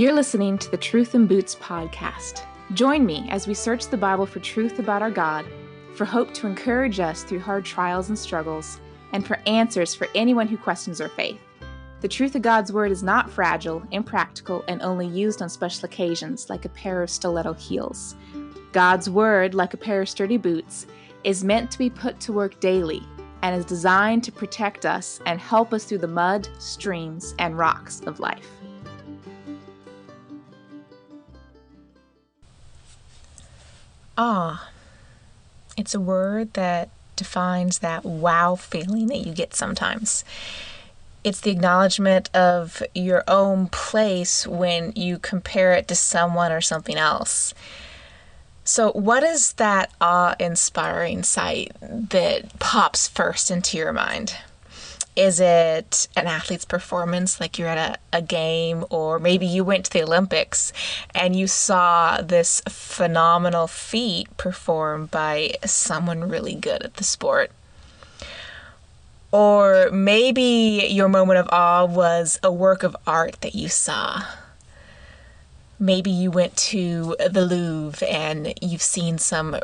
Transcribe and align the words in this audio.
You're 0.00 0.14
listening 0.14 0.56
to 0.56 0.70
the 0.70 0.78
Truth 0.78 1.14
in 1.14 1.26
Boots 1.26 1.54
podcast. 1.56 2.44
Join 2.72 3.04
me 3.04 3.26
as 3.28 3.46
we 3.46 3.52
search 3.52 3.88
the 3.88 3.98
Bible 3.98 4.24
for 4.24 4.40
truth 4.40 4.78
about 4.78 5.02
our 5.02 5.10
God, 5.10 5.44
for 5.94 6.06
hope 6.06 6.32
to 6.32 6.46
encourage 6.46 7.00
us 7.00 7.22
through 7.22 7.40
hard 7.40 7.66
trials 7.66 8.08
and 8.08 8.18
struggles, 8.18 8.80
and 9.12 9.26
for 9.26 9.38
answers 9.46 9.94
for 9.94 10.08
anyone 10.14 10.48
who 10.48 10.56
questions 10.56 11.02
our 11.02 11.10
faith. 11.10 11.38
The 12.00 12.08
truth 12.08 12.34
of 12.34 12.40
God's 12.40 12.72
Word 12.72 12.90
is 12.90 13.02
not 13.02 13.30
fragile, 13.30 13.82
impractical, 13.90 14.64
and 14.68 14.80
only 14.80 15.06
used 15.06 15.42
on 15.42 15.50
special 15.50 15.84
occasions 15.84 16.48
like 16.48 16.64
a 16.64 16.70
pair 16.70 17.02
of 17.02 17.10
stiletto 17.10 17.52
heels. 17.52 18.16
God's 18.72 19.10
Word, 19.10 19.54
like 19.54 19.74
a 19.74 19.76
pair 19.76 20.00
of 20.00 20.08
sturdy 20.08 20.38
boots, 20.38 20.86
is 21.24 21.44
meant 21.44 21.70
to 21.72 21.78
be 21.78 21.90
put 21.90 22.18
to 22.20 22.32
work 22.32 22.58
daily 22.58 23.02
and 23.42 23.54
is 23.54 23.66
designed 23.66 24.24
to 24.24 24.32
protect 24.32 24.86
us 24.86 25.20
and 25.26 25.38
help 25.38 25.74
us 25.74 25.84
through 25.84 25.98
the 25.98 26.08
mud, 26.08 26.48
streams, 26.58 27.34
and 27.38 27.58
rocks 27.58 28.00
of 28.06 28.18
life. 28.18 28.48
Awe. 34.20 34.68
It's 35.76 35.94
a 35.94 36.00
word 36.00 36.52
that 36.52 36.90
defines 37.16 37.78
that 37.78 38.04
wow 38.04 38.54
feeling 38.54 39.06
that 39.06 39.26
you 39.26 39.32
get 39.32 39.54
sometimes. 39.54 40.24
It's 41.24 41.40
the 41.40 41.50
acknowledgement 41.50 42.34
of 42.34 42.82
your 42.94 43.24
own 43.26 43.68
place 43.68 44.46
when 44.46 44.92
you 44.94 45.18
compare 45.18 45.72
it 45.72 45.88
to 45.88 45.94
someone 45.94 46.52
or 46.52 46.60
something 46.60 46.96
else. 46.96 47.54
So, 48.64 48.92
what 48.92 49.22
is 49.22 49.54
that 49.54 49.90
awe 50.00 50.36
inspiring 50.38 51.22
sight 51.22 51.72
that 51.80 52.58
pops 52.58 53.08
first 53.08 53.50
into 53.50 53.76
your 53.78 53.92
mind? 53.92 54.36
Is 55.20 55.38
it 55.38 56.08
an 56.16 56.26
athlete's 56.26 56.64
performance, 56.64 57.40
like 57.40 57.58
you're 57.58 57.68
at 57.68 58.00
a, 58.12 58.16
a 58.16 58.22
game, 58.22 58.86
or 58.88 59.18
maybe 59.18 59.44
you 59.44 59.62
went 59.64 59.84
to 59.84 59.92
the 59.92 60.02
Olympics 60.02 60.72
and 61.14 61.36
you 61.36 61.46
saw 61.46 62.22
this 62.22 62.62
phenomenal 62.70 63.66
feat 63.66 64.34
performed 64.38 65.10
by 65.10 65.56
someone 65.66 66.30
really 66.30 66.54
good 66.54 66.82
at 66.82 66.94
the 66.94 67.04
sport? 67.04 67.52
Or 69.30 69.90
maybe 69.92 70.86
your 70.88 71.10
moment 71.10 71.38
of 71.38 71.50
awe 71.52 71.84
was 71.84 72.40
a 72.42 72.50
work 72.50 72.82
of 72.82 72.96
art 73.06 73.42
that 73.42 73.54
you 73.54 73.68
saw. 73.68 74.22
Maybe 75.78 76.10
you 76.10 76.30
went 76.30 76.56
to 76.72 77.14
the 77.18 77.44
Louvre 77.44 78.08
and 78.08 78.54
you've 78.62 78.80
seen 78.80 79.18
some 79.18 79.60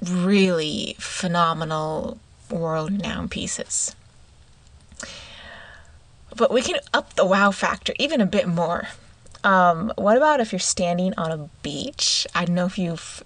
really 0.00 0.94
phenomenal 1.00 2.18
world 2.48 2.92
renowned 2.92 3.32
pieces. 3.32 3.96
But 6.36 6.52
we 6.52 6.62
can 6.62 6.76
up 6.94 7.14
the 7.14 7.26
wow 7.26 7.50
factor 7.50 7.94
even 7.98 8.20
a 8.20 8.26
bit 8.26 8.46
more. 8.46 8.88
Um, 9.42 9.92
what 9.96 10.16
about 10.16 10.40
if 10.40 10.52
you're 10.52 10.58
standing 10.58 11.14
on 11.16 11.32
a 11.32 11.48
beach? 11.62 12.26
I 12.34 12.44
don't 12.44 12.54
know 12.54 12.66
if 12.66 12.78
you've 12.78 13.22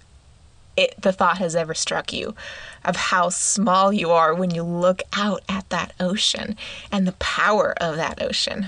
it, 0.77 1.01
the 1.01 1.13
thought 1.13 1.37
has 1.37 1.55
ever 1.55 1.73
struck 1.73 2.11
you 2.11 2.35
of 2.83 2.95
how 2.95 3.29
small 3.29 3.93
you 3.93 4.11
are 4.11 4.33
when 4.33 4.51
you 4.51 4.63
look 4.63 5.01
out 5.13 5.41
at 5.47 5.69
that 5.69 5.93
ocean 5.99 6.57
and 6.91 7.07
the 7.07 7.13
power 7.13 7.73
of 7.77 7.95
that 7.95 8.21
ocean. 8.21 8.67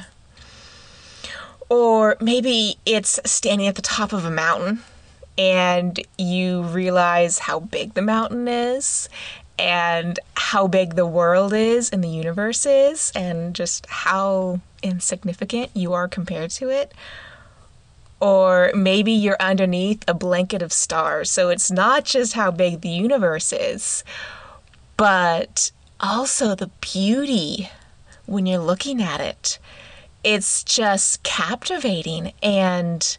Or 1.70 2.16
maybe 2.22 2.78
it's 2.86 3.20
standing 3.26 3.68
at 3.68 3.76
the 3.76 3.82
top 3.82 4.14
of 4.14 4.24
a 4.24 4.32
mountain 4.32 4.84
and 5.38 6.00
you 6.18 6.64
realize 6.64 7.40
how 7.40 7.60
big 7.60 7.94
the 7.94 8.02
mountain 8.02 8.48
is 8.48 9.10
and 9.60 10.20
how 10.36 10.68
big 10.68 10.96
the 10.96 11.06
world 11.06 11.54
is 11.54 11.90
and 11.90 12.04
the 12.04 12.10
universe 12.10 12.66
is, 12.66 13.12
and 13.16 13.54
just 13.54 13.86
how 13.88 14.60
insignificant 14.84 15.72
you 15.74 15.94
are 15.94 16.08
compared 16.08 16.52
to 16.52 16.70
it. 16.70 16.94
Or 18.20 18.72
maybe 18.74 19.12
you're 19.12 19.38
underneath 19.40 20.04
a 20.08 20.14
blanket 20.14 20.62
of 20.62 20.74
stars. 20.74 21.30
So 21.30 21.50
it's 21.50 21.72
not 21.72 22.06
just 22.06 22.34
how 22.34 22.52
big 22.52 22.82
the 22.82 22.90
universe 22.90 23.54
is, 23.54 24.04
but 24.96 25.72
also 26.00 26.56
the 26.56 26.72
beauty 26.82 27.70
when 28.26 28.46
you're 28.46 28.60
looking 28.60 29.02
at 29.02 29.22
it. 29.22 29.60
It's 30.24 30.64
just 30.64 31.24
captivating 31.24 32.34
and 32.42 33.18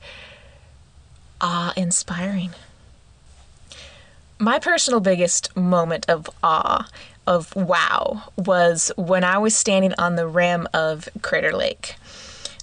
awe 1.40 1.72
inspiring 1.76 2.50
my 4.38 4.58
personal 4.58 5.00
biggest 5.00 5.54
moment 5.56 6.06
of 6.08 6.30
awe, 6.42 6.88
of 7.26 7.54
wow, 7.56 8.24
was 8.36 8.92
when 8.96 9.24
I 9.24 9.38
was 9.38 9.56
standing 9.56 9.94
on 9.98 10.16
the 10.16 10.26
rim 10.26 10.68
of 10.72 11.08
Crater 11.22 11.52
Lake. 11.52 11.96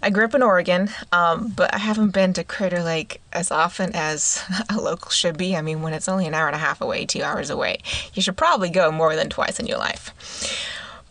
I 0.02 0.10
grew 0.10 0.26
up 0.26 0.36
in 0.36 0.44
Oregon, 0.44 0.90
um, 1.12 1.52
but 1.56 1.74
I 1.74 1.78
haven't 1.78 2.10
been 2.10 2.34
to 2.34 2.44
Crater 2.44 2.84
Lake 2.84 3.22
as 3.34 3.52
often 3.52 3.92
as 3.94 4.44
a 4.70 4.80
local 4.80 5.12
should 5.12 5.38
be. 5.38 5.56
I 5.56 5.62
mean, 5.62 5.82
when 5.82 5.94
it's 5.94 6.10
only 6.10 6.28
an 6.28 6.34
hour 6.34 6.48
and 6.48 6.56
a 6.56 6.60
half 6.60 6.82
away, 6.82 7.06
two 7.06 7.24
hours 7.24 7.50
away, 7.50 7.80
you 8.14 8.22
should 8.22 8.38
probably 8.38 8.70
go 8.70 8.92
more 8.92 9.16
than 9.16 9.30
twice 9.30 9.60
in 9.60 9.66
your 9.66 9.78
life. 9.78 10.12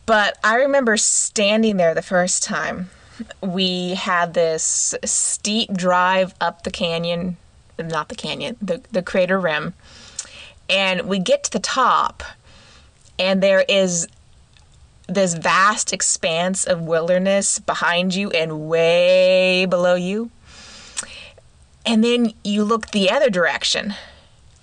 But 0.07 0.39
I 0.45 0.57
remember 0.57 0.97
standing 0.97 1.77
there 1.77 1.95
the 1.95 2.03
first 2.03 2.43
time. 2.43 2.91
We 3.41 3.95
had 3.95 4.35
this 4.35 4.95
steep 5.05 5.73
drive 5.73 6.35
up 6.41 6.63
the 6.65 6.71
canyon, 6.71 7.37
not 7.79 8.09
the 8.09 8.15
canyon, 8.15 8.57
the, 8.61 8.83
the 8.93 9.03
crater 9.03 9.39
rim 9.39 9.75
and 10.69 11.03
we 11.03 11.19
get 11.19 11.45
to 11.45 11.51
the 11.51 11.59
top, 11.59 12.23
and 13.19 13.43
there 13.43 13.65
is 13.69 14.09
this 15.07 15.35
vast 15.35 15.93
expanse 15.93 16.65
of 16.65 16.81
wilderness 16.81 17.59
behind 17.59 18.15
you 18.15 18.31
and 18.31 18.69
way 18.69 19.67
below 19.67 19.95
you. 19.95 20.31
And 21.85 22.03
then 22.03 22.33
you 22.43 22.65
look 22.65 22.91
the 22.91 23.11
other 23.11 23.29
direction, 23.29 23.95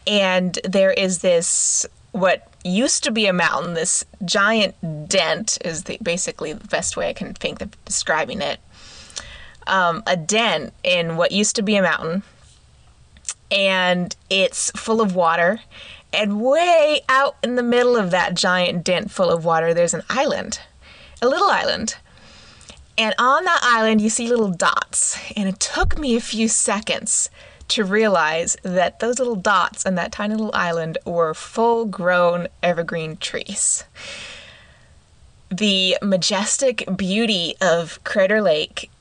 and 0.07 0.57
there 0.63 0.91
is 0.91 1.19
this 1.19 1.85
what 2.11 2.47
used 2.63 3.03
to 3.06 3.11
be 3.11 3.25
a 3.25 3.34
mountain, 3.34 3.73
this 3.73 4.03
giant 4.25 4.75
dent 5.07 5.57
is 5.63 5.84
the, 5.84 5.97
basically 6.01 6.53
the 6.53 6.67
best 6.67 6.97
way 6.97 7.09
I 7.09 7.13
can 7.13 7.34
think 7.34 7.61
of 7.61 7.85
describing 7.85 8.41
it. 8.41 8.59
Um, 9.67 10.03
a 10.06 10.17
dent 10.17 10.73
in 10.84 11.16
what 11.16 11.31
used 11.31 11.56
to 11.56 11.61
be 11.61 11.75
a 11.75 11.81
mountain 11.81 12.23
and 13.51 14.16
it's 14.29 14.72
full 14.72 15.01
of 15.01 15.16
water. 15.16 15.59
And 16.13 16.41
way 16.41 17.01
out 17.07 17.35
in 17.44 17.56
the 17.56 17.63
middle 17.63 17.95
of 17.95 18.12
that 18.12 18.34
giant 18.34 18.84
dent 18.84 19.12
full 19.12 19.29
of 19.29 19.45
water, 19.45 19.73
there's 19.73 19.94
an 19.94 20.03
island, 20.09 20.59
a 21.22 21.28
little 21.28 21.50
island. 21.50 21.95
And 22.97 23.16
on 23.17 23.45
that 23.45 23.61
island, 23.63 24.01
you 24.01 24.09
see 24.09 24.28
little 24.28 24.51
dots. 24.51 25.17
And 25.35 25.47
it 25.47 25.59
took 25.59 25.97
me 25.97 26.16
a 26.16 26.22
few 26.22 26.47
seconds 26.47 27.29
to 27.69 27.85
realize 27.85 28.57
that 28.63 29.00
those 29.00 29.17
little 29.17 29.35
dots 29.35 29.85
on 29.85 29.95
that 29.95 30.11
tiny 30.11 30.35
little 30.35 30.51
island 30.53 30.97
were 31.06 31.34
full 31.34 31.85
grown 31.85 32.47
evergreen 32.61 33.16
trees. 33.16 33.85
The 35.50 35.97
majestic 36.01 36.85
beauty 36.97 37.56
of 37.61 38.03
Crater 38.03 38.41
Lake 38.41 38.91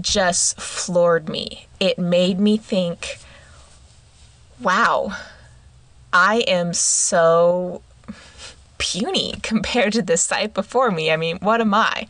just 0.00 0.60
floored 0.60 1.28
me. 1.30 1.66
It 1.78 1.98
made 1.98 2.38
me 2.38 2.58
think 2.58 3.18
wow, 4.60 5.16
I 6.12 6.44
am 6.46 6.72
so 6.74 7.82
puny 8.78 9.34
compared 9.42 9.92
to 9.94 10.02
the 10.02 10.16
sight 10.16 10.54
before 10.54 10.90
me. 10.90 11.10
I 11.10 11.16
mean, 11.16 11.38
what 11.38 11.60
am 11.60 11.74
I? 11.74 12.06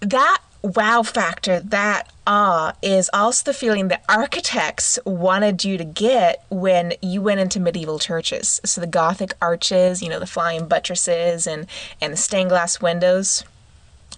That 0.00 0.40
wow 0.62 1.02
factor, 1.02 1.60
that 1.60 2.12
awe, 2.26 2.72
is 2.82 3.08
also 3.12 3.44
the 3.44 3.56
feeling 3.56 3.88
that 3.88 4.04
architects 4.08 4.98
wanted 5.04 5.64
you 5.64 5.78
to 5.78 5.84
get 5.84 6.44
when 6.50 6.94
you 7.00 7.22
went 7.22 7.40
into 7.40 7.60
medieval 7.60 7.98
churches. 7.98 8.60
So 8.64 8.80
the 8.80 8.86
Gothic 8.86 9.34
arches, 9.40 10.02
you 10.02 10.08
know, 10.08 10.18
the 10.18 10.26
flying 10.26 10.66
buttresses 10.66 11.46
and, 11.46 11.66
and 12.00 12.12
the 12.12 12.16
stained 12.16 12.50
glass 12.50 12.80
windows. 12.80 13.44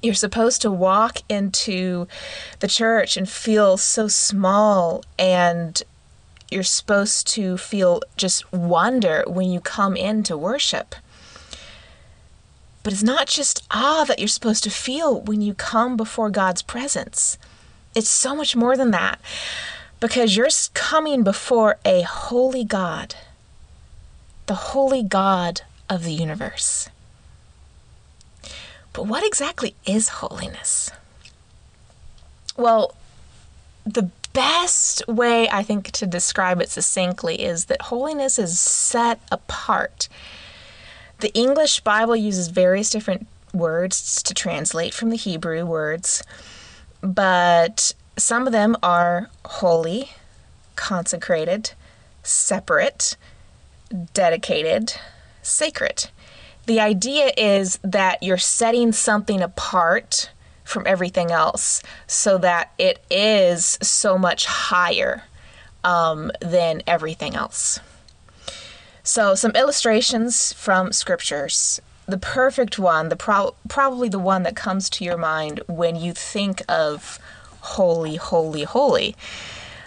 You're 0.02 0.14
supposed 0.14 0.62
to 0.62 0.70
walk 0.70 1.22
into 1.28 2.06
the 2.60 2.68
church 2.68 3.16
and 3.16 3.28
feel 3.28 3.76
so 3.76 4.06
small 4.06 5.04
and 5.18 5.82
you're 6.50 6.62
supposed 6.62 7.26
to 7.28 7.56
feel 7.56 8.02
just 8.16 8.50
wonder 8.52 9.24
when 9.26 9.50
you 9.50 9.60
come 9.60 9.96
in 9.96 10.22
to 10.24 10.36
worship. 10.36 10.94
But 12.82 12.92
it's 12.92 13.02
not 13.02 13.26
just 13.26 13.66
awe 13.70 14.04
that 14.04 14.18
you're 14.18 14.28
supposed 14.28 14.64
to 14.64 14.70
feel 14.70 15.20
when 15.20 15.42
you 15.42 15.52
come 15.54 15.96
before 15.96 16.30
God's 16.30 16.62
presence. 16.62 17.36
It's 17.94 18.08
so 18.08 18.34
much 18.34 18.56
more 18.56 18.76
than 18.76 18.92
that 18.92 19.20
because 20.00 20.36
you're 20.36 20.48
coming 20.74 21.22
before 21.22 21.78
a 21.84 22.02
holy 22.02 22.64
God, 22.64 23.14
the 24.46 24.54
holy 24.54 25.02
God 25.02 25.62
of 25.90 26.04
the 26.04 26.12
universe. 26.12 26.88
But 28.92 29.06
what 29.06 29.24
exactly 29.24 29.74
is 29.86 30.08
holiness? 30.08 30.90
Well, 32.56 32.94
the 33.84 34.10
best 34.38 35.02
way 35.08 35.48
I 35.48 35.64
think 35.64 35.90
to 35.90 36.06
describe 36.06 36.60
it 36.60 36.70
succinctly 36.70 37.42
is 37.42 37.64
that 37.64 37.82
holiness 37.82 38.38
is 38.38 38.60
set 38.60 39.18
apart. 39.32 40.08
The 41.18 41.34
English 41.34 41.80
Bible 41.80 42.14
uses 42.14 42.46
various 42.46 42.88
different 42.88 43.26
words 43.52 44.22
to 44.22 44.32
translate 44.34 44.94
from 44.94 45.10
the 45.10 45.16
Hebrew 45.16 45.66
words, 45.66 46.22
but 47.00 47.94
some 48.16 48.46
of 48.46 48.52
them 48.52 48.76
are 48.80 49.28
holy, 49.44 50.12
consecrated, 50.76 51.72
separate, 52.22 53.16
dedicated, 54.14 54.94
sacred. 55.42 56.10
The 56.66 56.78
idea 56.78 57.32
is 57.36 57.80
that 57.82 58.22
you're 58.22 58.38
setting 58.38 58.92
something 58.92 59.42
apart 59.42 60.30
from 60.68 60.82
everything 60.86 61.32
else 61.32 61.82
so 62.06 62.36
that 62.36 62.72
it 62.78 63.02
is 63.10 63.78
so 63.80 64.18
much 64.18 64.44
higher 64.44 65.24
um, 65.82 66.30
than 66.40 66.82
everything 66.86 67.34
else. 67.34 67.80
So, 69.02 69.34
some 69.34 69.52
illustrations 69.52 70.52
from 70.52 70.92
scriptures. 70.92 71.80
The 72.06 72.18
perfect 72.18 72.78
one, 72.78 73.08
the 73.08 73.16
pro- 73.16 73.54
probably 73.68 74.10
the 74.10 74.18
one 74.18 74.42
that 74.42 74.56
comes 74.56 74.90
to 74.90 75.04
your 75.04 75.16
mind 75.16 75.62
when 75.66 75.96
you 75.96 76.12
think 76.12 76.62
of 76.68 77.18
holy, 77.60 78.16
holy, 78.16 78.64
holy. 78.64 79.16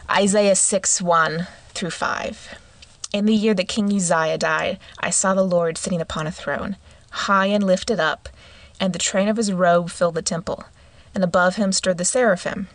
Isaiah 0.10 0.56
6 0.56 1.02
1 1.02 1.48
through 1.70 1.92
5. 1.92 2.58
In 3.14 3.26
the 3.26 3.36
year 3.36 3.54
that 3.54 3.68
King 3.68 3.94
Uzziah 3.94 4.40
died, 4.40 4.80
I 5.00 5.12
saw 5.12 5.36
the 5.36 5.44
Lord 5.44 5.78
sitting 5.78 6.02
upon 6.02 6.26
a 6.26 6.32
throne, 6.32 6.78
high 7.12 7.48
and 7.48 7.64
lifted 7.64 8.00
up, 8.00 8.30
and 8.82 8.92
the 8.92 9.00
train 9.00 9.30
of 9.30 9.38
his 9.38 9.54
robe 9.54 9.90
filled 9.90 10.16
the 10.16 10.22
temple, 10.22 10.66
and 11.16 11.24
above 11.24 11.56
him 11.56 11.72
stood 11.72 11.98
the 11.98 12.04
seraphim. 12.04 12.68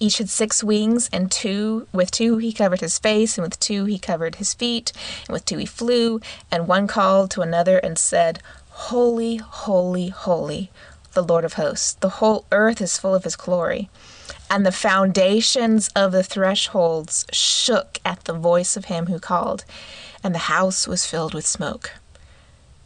Each 0.00 0.16
had 0.16 0.30
six 0.30 0.64
wings, 0.64 1.10
and 1.12 1.30
two 1.30 1.86
with 1.92 2.10
two 2.10 2.38
he 2.38 2.52
covered 2.54 2.80
his 2.80 2.98
face, 2.98 3.36
and 3.36 3.42
with 3.44 3.60
two 3.60 3.84
he 3.84 3.98
covered 3.98 4.36
his 4.36 4.54
feet, 4.54 4.92
and 5.26 5.34
with 5.34 5.44
two 5.44 5.58
he 5.58 5.66
flew, 5.66 6.22
and 6.50 6.66
one 6.66 6.86
called 6.86 7.30
to 7.32 7.42
another 7.42 7.76
and 7.76 7.98
said, 7.98 8.40
Holy, 8.70 9.36
holy, 9.36 10.08
holy, 10.08 10.70
the 11.12 11.22
Lord 11.22 11.44
of 11.44 11.54
hosts. 11.54 11.92
The 11.92 12.08
whole 12.08 12.46
earth 12.50 12.80
is 12.80 12.96
full 12.96 13.14
of 13.14 13.24
his 13.24 13.36
glory 13.36 13.90
and 14.50 14.64
the 14.64 14.72
foundations 14.72 15.88
of 15.94 16.12
the 16.12 16.22
thresholds 16.22 17.26
shook 17.32 18.00
at 18.04 18.24
the 18.24 18.32
voice 18.32 18.76
of 18.76 18.86
him 18.86 19.06
who 19.06 19.18
called, 19.18 19.64
and 20.22 20.34
the 20.34 20.50
house 20.50 20.88
was 20.88 21.06
filled 21.06 21.34
with 21.34 21.46
smoke. 21.46 21.92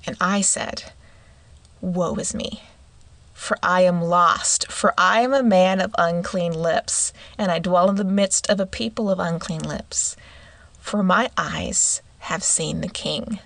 And 0.06 0.16
I 0.20 0.40
said, 0.40 0.92
Woe 1.82 2.14
is 2.14 2.32
me! 2.32 2.62
For 3.34 3.58
I 3.60 3.80
am 3.80 4.00
lost, 4.00 4.70
for 4.70 4.94
I 4.96 5.22
am 5.22 5.34
a 5.34 5.42
man 5.42 5.80
of 5.80 5.92
unclean 5.98 6.52
lips, 6.54 7.12
and 7.36 7.50
I 7.50 7.58
dwell 7.58 7.90
in 7.90 7.96
the 7.96 8.04
midst 8.04 8.48
of 8.48 8.60
a 8.60 8.66
people 8.66 9.10
of 9.10 9.18
unclean 9.18 9.62
lips. 9.62 10.16
For 10.78 11.02
my 11.02 11.28
eyes 11.36 12.00
have 12.20 12.44
seen 12.44 12.82
the 12.82 12.88
King, 12.88 13.40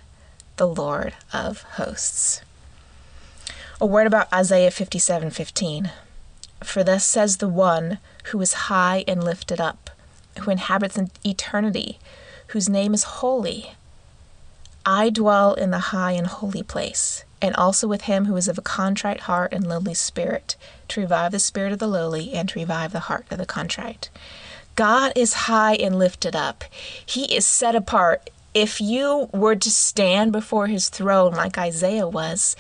the 0.59 0.69
Lord 0.69 1.15
of 1.33 1.63
hosts. 1.63 2.43
A 3.81 3.87
word 3.87 4.07
about 4.07 4.31
Isaiah 4.31 4.71
57 4.71 5.31
15. 5.31 5.91
For 6.63 6.85
thus 6.85 7.07
says 7.07 7.39
the 7.39 7.49
one 7.49 7.99
who 8.25 8.41
is 8.43 8.69
high 8.69 9.03
and 9.09 9.25
lifted 9.25 9.63
up, 9.63 9.89
who 10.41 10.51
inhabits 10.51 10.99
eternity, 11.25 11.99
whose 12.49 12.69
name 12.69 12.93
is 12.93 13.05
holy. 13.05 13.73
I 14.85 15.09
dwell 15.09 15.55
in 15.55 15.71
the 15.71 15.79
high 15.79 16.13
and 16.13 16.27
holy 16.27 16.63
place, 16.63 17.25
and 17.41 17.55
also 17.57 17.87
with 17.87 18.03
him 18.03 18.27
who 18.27 18.37
is 18.37 18.49
of 18.49 18.59
a 18.59 18.63
contrite 18.63 19.21
heart 19.21 19.53
and 19.53 19.67
lowly 19.67 19.95
spirit, 19.95 20.57
to 20.89 21.01
revive 21.01 21.33
the 21.33 21.39
spirit 21.39 21.73
of 21.73 21.79
the 21.79 21.87
lowly 21.87 22.33
and 22.33 22.49
to 22.49 22.59
revive 22.59 22.93
the 22.93 23.01
heart 23.01 23.27
of 23.31 23.39
the 23.39 23.47
contrite. 23.47 24.09
God 24.75 25.13
is 25.17 25.33
high 25.33 25.75
and 25.75 25.99
lifted 25.99 26.37
up. 26.37 26.65
He 27.05 27.35
is 27.35 27.47
set 27.47 27.75
apart. 27.75 28.31
If 28.55 28.81
you 28.81 29.29
were 29.33 29.57
to 29.57 29.71
stand 29.71 30.33
before 30.33 30.67
his 30.67 30.89
throne 30.89 31.33
like 31.33 31.59
Isaiah 31.59 32.09
was, 32.09 32.57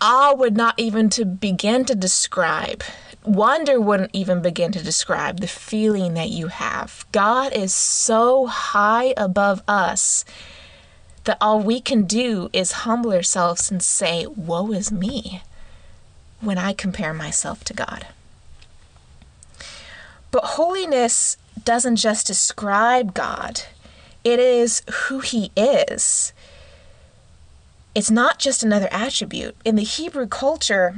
awe 0.00 0.34
would 0.34 0.56
not 0.56 0.74
even 0.78 1.10
to 1.10 1.24
begin 1.24 1.84
to 1.84 1.94
describe 1.94 2.82
wonder 3.24 3.78
wouldn't 3.78 4.10
even 4.14 4.40
begin 4.40 4.72
to 4.72 4.82
describe 4.82 5.40
the 5.40 5.46
feeling 5.46 6.14
that 6.14 6.30
you 6.30 6.46
have 6.46 7.04
god 7.12 7.52
is 7.52 7.74
so 7.74 8.46
high 8.46 9.12
above 9.16 9.62
us 9.68 10.24
that 11.24 11.38
all 11.40 11.60
we 11.60 11.80
can 11.80 12.04
do 12.04 12.48
is 12.52 12.72
humble 12.72 13.12
ourselves 13.12 13.70
and 13.70 13.82
say 13.82 14.26
woe 14.26 14.72
is 14.72 14.90
me 14.90 15.42
when 16.40 16.58
i 16.58 16.72
compare 16.72 17.14
myself 17.14 17.64
to 17.64 17.74
god 17.74 18.06
but 20.30 20.44
holiness 20.44 21.36
doesn't 21.64 21.96
just 21.96 22.26
describe 22.26 23.14
god 23.14 23.62
it 24.24 24.38
is 24.38 24.82
who 25.08 25.20
he 25.20 25.50
is 25.56 26.32
it's 27.94 28.10
not 28.10 28.38
just 28.38 28.62
another 28.62 28.88
attribute. 28.90 29.56
In 29.64 29.76
the 29.76 29.82
Hebrew 29.82 30.26
culture, 30.26 30.94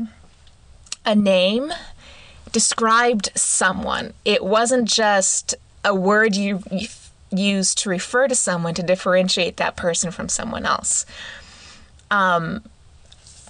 a 1.06 1.14
name 1.14 1.72
described 2.52 3.30
someone. 3.34 4.12
It 4.24 4.44
wasn't 4.44 4.88
just 4.88 5.54
a 5.84 5.94
word 5.94 6.36
you, 6.36 6.62
you 6.70 6.88
used 7.32 7.78
to 7.78 7.88
refer 7.90 8.28
to 8.28 8.34
someone 8.34 8.74
to 8.74 8.82
differentiate 8.82 9.56
that 9.56 9.76
person 9.76 10.10
from 10.10 10.28
someone 10.28 10.66
else. 10.66 11.06
Um, 12.10 12.62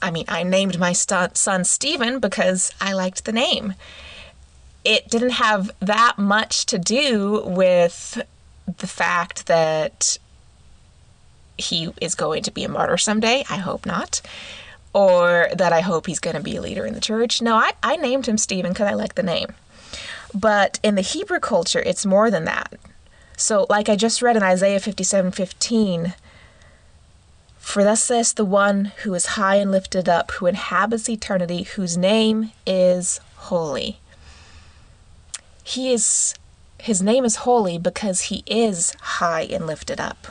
I 0.00 0.10
mean, 0.10 0.24
I 0.28 0.42
named 0.42 0.78
my 0.78 0.92
st- 0.92 1.36
son 1.36 1.64
Stephen 1.64 2.18
because 2.18 2.72
I 2.80 2.92
liked 2.92 3.24
the 3.24 3.32
name. 3.32 3.74
It 4.84 5.08
didn't 5.08 5.30
have 5.30 5.70
that 5.80 6.18
much 6.18 6.66
to 6.66 6.78
do 6.78 7.42
with 7.46 8.20
the 8.66 8.86
fact 8.86 9.46
that 9.46 10.18
he 11.56 11.92
is 12.00 12.14
going 12.14 12.42
to 12.44 12.50
be 12.50 12.64
a 12.64 12.68
martyr 12.68 12.98
someday. 12.98 13.44
I 13.48 13.56
hope 13.56 13.86
not. 13.86 14.20
Or 14.92 15.48
that 15.54 15.72
I 15.72 15.80
hope 15.80 16.06
he's 16.06 16.18
going 16.18 16.36
to 16.36 16.42
be 16.42 16.56
a 16.56 16.60
leader 16.60 16.84
in 16.84 16.94
the 16.94 17.00
church. 17.00 17.40
No, 17.40 17.56
I, 17.56 17.72
I 17.82 17.96
named 17.96 18.26
him 18.26 18.36
Stephen 18.36 18.72
because 18.72 18.88
I 18.88 18.94
like 18.94 19.14
the 19.14 19.22
name. 19.22 19.54
But 20.34 20.80
in 20.82 20.96
the 20.96 21.02
Hebrew 21.02 21.40
culture, 21.40 21.80
it's 21.80 22.04
more 22.04 22.30
than 22.30 22.44
that. 22.44 22.74
So, 23.42 23.66
like 23.68 23.88
I 23.88 23.96
just 23.96 24.22
read 24.22 24.36
in 24.36 24.44
Isaiah 24.44 24.78
57 24.78 25.32
15, 25.32 26.14
for 27.58 27.82
thus 27.82 28.04
says 28.04 28.34
the 28.34 28.44
one 28.44 28.92
who 29.02 29.12
is 29.14 29.34
high 29.34 29.56
and 29.56 29.72
lifted 29.72 30.08
up, 30.08 30.30
who 30.30 30.46
inhabits 30.46 31.08
eternity, 31.08 31.64
whose 31.64 31.96
name 31.96 32.52
is 32.64 33.18
holy. 33.34 33.98
He 35.64 35.92
is 35.92 36.36
his 36.78 37.02
name 37.02 37.24
is 37.24 37.42
holy 37.42 37.78
because 37.78 38.22
he 38.22 38.44
is 38.46 38.94
high 39.00 39.42
and 39.42 39.66
lifted 39.66 40.00
up. 40.00 40.28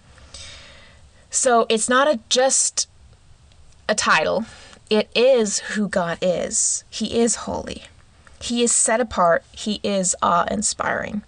So 1.30 1.66
it's 1.68 1.90
not 1.90 2.08
a, 2.08 2.22
just 2.30 2.88
a 3.90 3.94
title, 3.94 4.46
it 4.90 5.10
is 5.14 5.60
who 5.60 5.90
God 5.90 6.18
is. 6.22 6.86
He 6.90 7.20
is 7.20 7.44
holy, 7.44 7.84
He 8.40 8.64
is 8.64 8.72
set 8.72 9.02
apart, 9.02 9.44
He 9.52 9.82
is 9.84 10.16
awe 10.22 10.46
inspiring. 10.50 11.24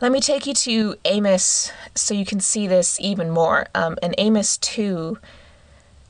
Let 0.00 0.12
me 0.12 0.20
take 0.20 0.46
you 0.46 0.52
to 0.52 0.96
Amos 1.06 1.72
so 1.94 2.12
you 2.12 2.26
can 2.26 2.40
see 2.40 2.66
this 2.66 3.00
even 3.00 3.30
more. 3.30 3.66
Um, 3.74 3.96
in 4.02 4.14
Amos 4.18 4.58
2, 4.58 5.18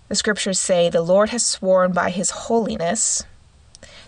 the 0.09 0.15
scriptures 0.17 0.59
say, 0.59 0.91
The 0.91 1.03
Lord 1.03 1.31
has 1.31 1.47
sworn 1.47 1.93
by 1.93 2.11
his 2.11 2.31
holiness 2.31 3.23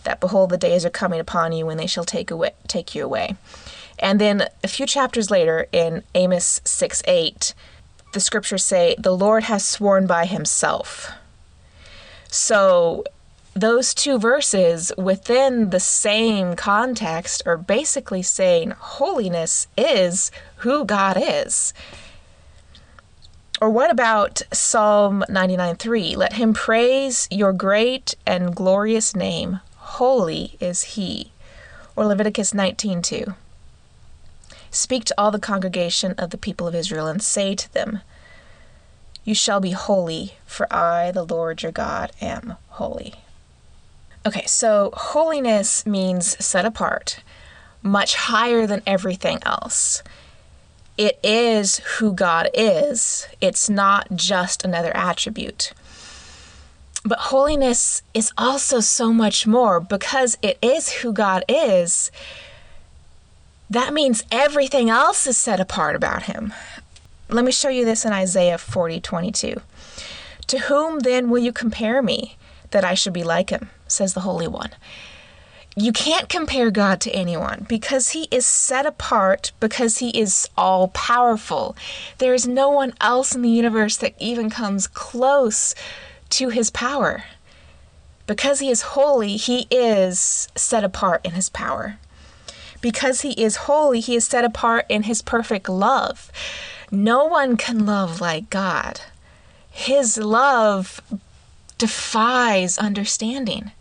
that 0.02 0.20
behold, 0.20 0.50
the 0.50 0.56
days 0.56 0.84
are 0.84 0.90
coming 0.90 1.20
upon 1.20 1.52
you 1.52 1.66
when 1.66 1.76
they 1.76 1.86
shall 1.86 2.04
take 2.04 2.30
away 2.30 2.52
take 2.66 2.94
you 2.94 3.04
away. 3.04 3.36
And 3.98 4.20
then 4.20 4.48
a 4.64 4.68
few 4.68 4.86
chapters 4.86 5.30
later 5.30 5.66
in 5.70 6.02
Amos 6.14 6.60
6 6.64 7.02
8, 7.06 7.54
the 8.14 8.20
scriptures 8.20 8.64
say, 8.64 8.96
the 8.98 9.16
Lord 9.16 9.44
has 9.44 9.64
sworn 9.64 10.06
by 10.06 10.24
himself. 10.24 11.12
So 12.30 13.04
those 13.54 13.94
two 13.94 14.18
verses 14.18 14.92
within 14.96 15.70
the 15.70 15.80
same 15.80 16.54
context 16.54 17.42
are 17.46 17.56
basically 17.56 18.22
saying 18.22 18.70
holiness 18.70 19.66
is 19.76 20.30
who 20.58 20.84
God 20.84 21.16
is. 21.20 21.72
Or 23.60 23.70
what 23.70 23.90
about 23.90 24.42
Psalm 24.52 25.24
99:3? 25.28 26.14
Let 26.14 26.34
him 26.34 26.54
praise 26.54 27.26
your 27.30 27.52
great 27.52 28.14
and 28.24 28.54
glorious 28.54 29.16
name. 29.16 29.60
Holy 29.76 30.56
is 30.60 30.94
he. 30.94 31.32
Or 31.96 32.06
Leviticus 32.06 32.54
19:2. 32.54 33.34
Speak 34.70 35.04
to 35.06 35.14
all 35.18 35.32
the 35.32 35.40
congregation 35.40 36.12
of 36.12 36.30
the 36.30 36.38
people 36.38 36.68
of 36.68 36.74
Israel 36.74 37.08
and 37.08 37.22
say 37.22 37.56
to 37.56 37.72
them, 37.72 38.02
You 39.24 39.34
shall 39.34 39.60
be 39.60 39.72
holy, 39.72 40.34
for 40.46 40.72
I, 40.72 41.10
the 41.10 41.24
Lord 41.24 41.62
your 41.62 41.72
God, 41.72 42.12
am 42.20 42.56
holy. 42.68 43.14
Okay, 44.28 44.44
so 44.44 44.90
holiness 44.94 45.86
means 45.86 46.36
set 46.44 46.66
apart, 46.66 47.20
much 47.82 48.14
higher 48.14 48.66
than 48.66 48.82
everything 48.86 49.38
else. 49.42 50.02
It 50.98 51.18
is 51.22 51.78
who 51.96 52.12
God 52.12 52.50
is, 52.52 53.26
it's 53.40 53.70
not 53.70 54.08
just 54.14 54.66
another 54.66 54.94
attribute. 54.94 55.72
But 57.06 57.18
holiness 57.18 58.02
is 58.12 58.30
also 58.36 58.80
so 58.80 59.14
much 59.14 59.46
more 59.46 59.80
because 59.80 60.36
it 60.42 60.58
is 60.60 60.92
who 60.92 61.14
God 61.14 61.42
is 61.48 62.10
that 63.70 63.94
means 63.94 64.24
everything 64.30 64.90
else 64.90 65.26
is 65.26 65.38
set 65.38 65.58
apart 65.58 65.96
about 65.96 66.24
him. 66.24 66.52
Let 67.30 67.46
me 67.46 67.52
show 67.52 67.70
you 67.70 67.86
this 67.86 68.04
in 68.04 68.12
Isaiah 68.12 68.58
40 68.58 69.00
22. 69.00 69.62
To 70.48 70.58
whom 70.58 70.98
then 70.98 71.30
will 71.30 71.38
you 71.38 71.50
compare 71.50 72.02
me 72.02 72.36
that 72.70 72.84
I 72.84 72.94
should 72.94 73.12
be 73.12 73.24
like 73.24 73.50
him? 73.50 73.70
says 73.86 74.14
the 74.14 74.20
Holy 74.20 74.46
One. 74.48 74.70
you 75.76 75.92
can't 75.92 76.28
compare 76.28 76.70
God 76.72 77.00
to 77.02 77.10
anyone 77.12 77.64
because 77.68 78.10
he 78.10 78.26
is 78.30 78.44
set 78.44 78.84
apart, 78.84 79.52
because 79.60 79.98
he 79.98 80.10
is 80.10 80.48
all 80.56 80.88
powerful. 80.88 81.76
There 82.18 82.34
is 82.34 82.48
no 82.48 82.68
one 82.68 82.94
else 83.00 83.34
in 83.34 83.42
the 83.42 83.48
universe 83.48 83.96
that 83.98 84.14
even 84.18 84.50
comes 84.50 84.88
close 84.88 85.74
to 86.30 86.48
his 86.48 86.70
power. 86.70 87.24
Because 88.26 88.58
he 88.60 88.70
is 88.70 88.82
holy, 88.82 89.36
he 89.36 89.66
is 89.70 90.48
set 90.54 90.84
apart 90.84 91.20
in 91.24 91.32
his 91.32 91.48
power. 91.48 91.98
Because 92.80 93.22
he 93.22 93.30
is 93.32 93.56
holy, 93.56 94.00
he 94.00 94.16
is 94.16 94.26
set 94.26 94.44
apart 94.44 94.84
in 94.88 95.04
his 95.04 95.22
perfect 95.22 95.68
love. 95.68 96.30
No 96.90 97.24
one 97.24 97.56
can 97.56 97.86
love 97.86 98.20
like 98.20 98.50
God. 98.50 99.00
His 99.70 100.18
love 100.18 101.00
defies 101.78 102.78
understanding. 102.78 103.72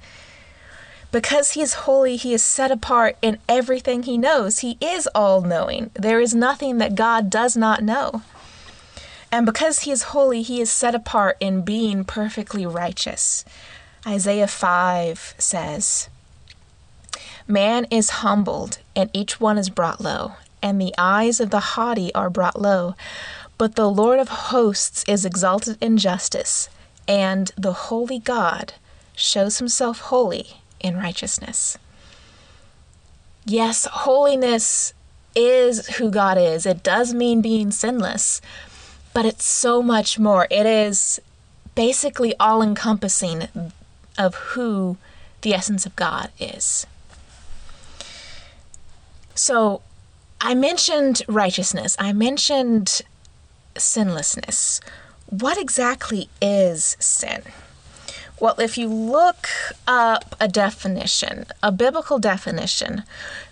Because 1.12 1.52
he 1.52 1.62
is 1.62 1.74
holy, 1.74 2.18
he 2.18 2.34
is 2.34 2.44
set 2.44 2.70
apart 2.70 3.18
in 3.22 3.40
everything 3.48 4.04
he 4.04 4.18
knows. 4.18 4.60
He 4.60 4.78
is 4.82 5.08
all 5.16 5.42
knowing. 5.42 5.90
There 5.94 6.20
is 6.20 6.36
nothing 6.36 6.78
that 6.78 6.96
God 6.96 7.30
does 7.30 7.56
not 7.56 7.82
know. 7.82 8.22
And 9.32 9.46
because 9.46 9.80
he 9.80 9.92
is 9.92 10.04
holy, 10.04 10.42
he 10.42 10.62
is 10.62 10.72
set 10.72 10.96
apart 10.96 11.38
in 11.40 11.62
being 11.62 12.04
perfectly 12.04 12.66
righteous. 12.66 13.44
Isaiah 14.06 14.48
5 14.48 15.36
says, 15.38 16.10
Man 17.48 17.86
is 17.90 18.22
humbled, 18.22 18.80
and 18.96 19.10
each 19.14 19.40
one 19.40 19.58
is 19.58 19.70
brought 19.70 20.02
low, 20.02 20.34
and 20.62 20.80
the 20.80 20.94
eyes 20.98 21.40
of 21.40 21.50
the 21.50 21.60
haughty 21.60 22.14
are 22.14 22.30
brought 22.30 22.62
low. 22.62 22.96
But 23.58 23.76
the 23.76 23.90
Lord 23.90 24.20
of 24.20 24.30
hosts 24.30 25.04
is 25.08 25.26
exalted 25.26 25.78
in 25.82 25.98
justice, 25.98 26.70
and 27.08 27.52
the 27.58 27.74
holy 27.74 28.20
God 28.20 28.74
shows 29.16 29.60
himself 29.60 30.00
holy 30.00 30.62
in 30.80 30.98
righteousness. 30.98 31.78
Yes, 33.46 33.86
holiness 33.86 34.94
is 35.36 35.88
who 35.98 36.12
God 36.12 36.38
is. 36.38 36.66
It 36.66 36.84
does 36.84 37.14
mean 37.14 37.42
being 37.42 37.72
sinless, 37.72 38.42
but 39.14 39.26
it's 39.26 39.46
so 39.46 39.82
much 39.82 40.20
more. 40.20 40.48
It 40.52 40.66
is 40.66 41.20
basically 41.76 42.36
all 42.40 42.62
encompassing 42.62 43.48
of 44.18 44.36
who 44.36 44.98
the 45.42 45.54
essence 45.54 45.86
of 45.86 45.96
God 45.96 46.32
is. 46.40 46.86
So, 49.36 49.82
I 50.42 50.56
mentioned 50.56 51.22
righteousness, 51.28 51.96
I 52.00 52.14
mentioned 52.14 53.02
sinlessness. 53.78 54.82
What 55.30 55.58
exactly 55.58 56.30
is 56.42 56.96
sin? 57.00 57.44
Well, 58.40 58.56
if 58.60 58.78
you 58.78 58.88
look 58.88 59.50
up 59.88 60.36
a 60.40 60.48
definition, 60.48 61.48
a 61.62 61.72
biblical 61.72 62.18
definition 62.18 63.04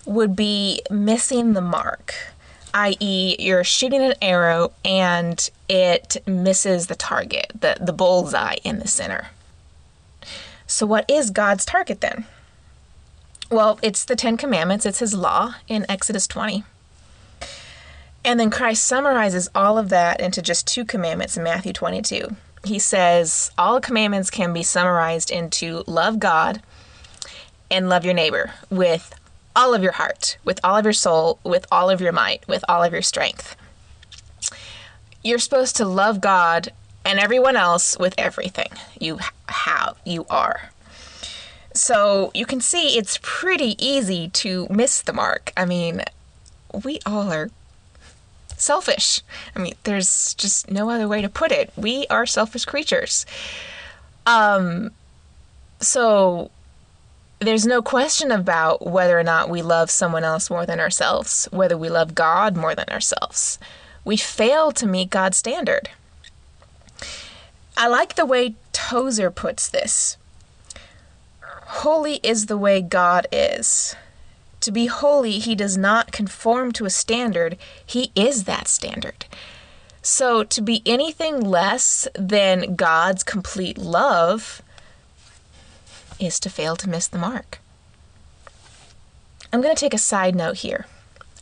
would 0.06 0.36
be 0.36 0.82
missing 0.90 1.54
the 1.54 1.62
mark, 1.62 2.14
i.e., 2.74 3.36
you're 3.40 3.64
shooting 3.64 4.02
an 4.02 4.14
arrow 4.22 4.72
and 4.86 5.50
it 5.68 6.18
misses 6.26 6.88
the 6.88 6.96
target, 6.96 7.52
the, 7.60 7.78
the 7.82 7.94
bullseye 7.94 8.58
in 8.64 8.80
the 8.80 8.88
center. 8.88 9.28
So, 10.68 10.86
what 10.86 11.10
is 11.10 11.30
God's 11.30 11.66
target 11.66 12.02
then? 12.02 12.26
Well, 13.52 13.80
it's 13.82 14.06
the 14.06 14.16
Ten 14.16 14.38
Commandments, 14.38 14.86
it's 14.86 15.00
His 15.00 15.14
law 15.14 15.56
in 15.68 15.86
Exodus 15.90 16.26
20. 16.28 16.64
And 18.26 18.40
then 18.40 18.50
Christ 18.50 18.84
summarizes 18.84 19.50
all 19.56 19.78
of 19.78 19.90
that 19.90 20.20
into 20.20 20.42
just 20.42 20.68
two 20.68 20.84
commandments 20.84 21.38
in 21.38 21.44
Matthew 21.44 21.72
22 21.72 22.36
he 22.66 22.80
says 22.80 23.52
all 23.58 23.80
commandments 23.80 24.30
can 24.30 24.54
be 24.54 24.64
summarized 24.64 25.32
into 25.32 25.84
love 25.88 26.20
God 26.20 26.62
and 27.70 27.90
love 27.90 28.06
your 28.06 28.14
neighbor 28.14 28.52
with 28.70 29.14
all 29.56 29.74
of 29.74 29.82
your 29.82 29.94
heart, 29.94 30.38
with 30.44 30.60
all 30.64 30.76
of 30.76 30.84
your 30.84 30.94
soul, 30.94 31.40
with 31.44 31.66
all 31.72 31.90
of 31.90 32.02
your 32.02 32.12
might, 32.12 32.48
with 32.48 32.66
all 32.68 32.84
of 32.84 32.92
your 32.92 33.02
strength. 33.02 33.56
You're 35.24 35.40
supposed 35.40 35.76
to 35.78 35.86
love 35.86 36.22
God 36.22 36.70
and 37.04 37.20
everyone 37.20 37.56
else 37.56 37.98
with 37.98 38.14
everything 38.18 38.70
you 39.00 39.20
have, 39.48 39.98
you 40.06 40.26
are. 40.30 40.72
So 41.74 42.32
you 42.34 42.46
can 42.46 42.62
see 42.62 42.98
it's 42.98 43.20
pretty 43.22 43.76
easy 43.84 44.30
to 44.30 44.68
miss 44.70 45.02
the 45.02 45.14
mark. 45.14 45.52
I 45.58 45.66
mean, 45.66 46.02
we 46.84 47.00
all 47.06 47.32
are 47.32 47.50
selfish. 48.58 49.22
I 49.56 49.60
mean, 49.60 49.74
there's 49.84 50.34
just 50.36 50.70
no 50.70 50.90
other 50.90 51.08
way 51.08 51.22
to 51.22 51.30
put 51.30 51.52
it. 51.52 51.72
We 51.76 52.08
are 52.10 52.26
selfish 52.26 52.66
creatures. 52.66 53.26
Um, 54.26 54.92
so 55.80 56.52
there's 57.40 57.66
no 57.66 57.82
question 57.82 58.32
about 58.32 58.86
whether 58.86 59.20
or 59.20 59.24
not 59.24 59.50
we 59.50 59.62
love 59.62 59.90
someone 59.90 60.24
else 60.24 60.50
more 60.50 60.66
than 60.66 60.80
ourselves, 60.80 61.48
whether 61.52 61.78
we 61.78 61.90
love 61.90 62.16
God 62.16 62.56
more 62.56 62.76
than 62.76 62.90
ourselves. 62.90 63.60
We 64.04 64.18
fail 64.18 64.72
to 64.74 64.88
meet 64.88 65.10
God's 65.10 65.38
standard. 65.38 65.90
I 67.78 67.88
like 67.88 68.16
the 68.16 68.26
way 68.26 68.56
Tozer 68.72 69.32
puts 69.32 69.68
this. 69.68 70.18
Holy 71.42 72.16
is 72.24 72.46
the 72.46 72.58
way 72.58 72.82
God 72.82 73.28
is. 73.32 73.96
To 74.66 74.72
be 74.72 74.88
holy, 74.88 75.38
he 75.38 75.54
does 75.54 75.78
not 75.78 76.12
conform 76.12 76.72
to 76.72 76.86
a 76.86 76.90
standard, 76.90 77.56
he 77.86 78.12
is 78.16 78.46
that 78.46 78.68
standard. 78.68 79.28
So 80.02 80.44
to 80.44 80.60
be 80.60 80.82
anything 80.88 81.40
less 81.40 82.08
than 82.16 82.76
God's 82.76 83.22
complete 83.22 83.78
love 83.78 84.64
is 86.20 86.40
to 86.40 86.50
fail 86.50 86.76
to 86.78 86.90
miss 86.90 87.06
the 87.06 87.20
mark. 87.20 87.60
I'm 89.54 89.62
going 89.62 89.76
to 89.76 89.80
take 89.80 89.94
a 89.94 90.00
side 90.00 90.34
note 90.34 90.58
here. 90.58 90.88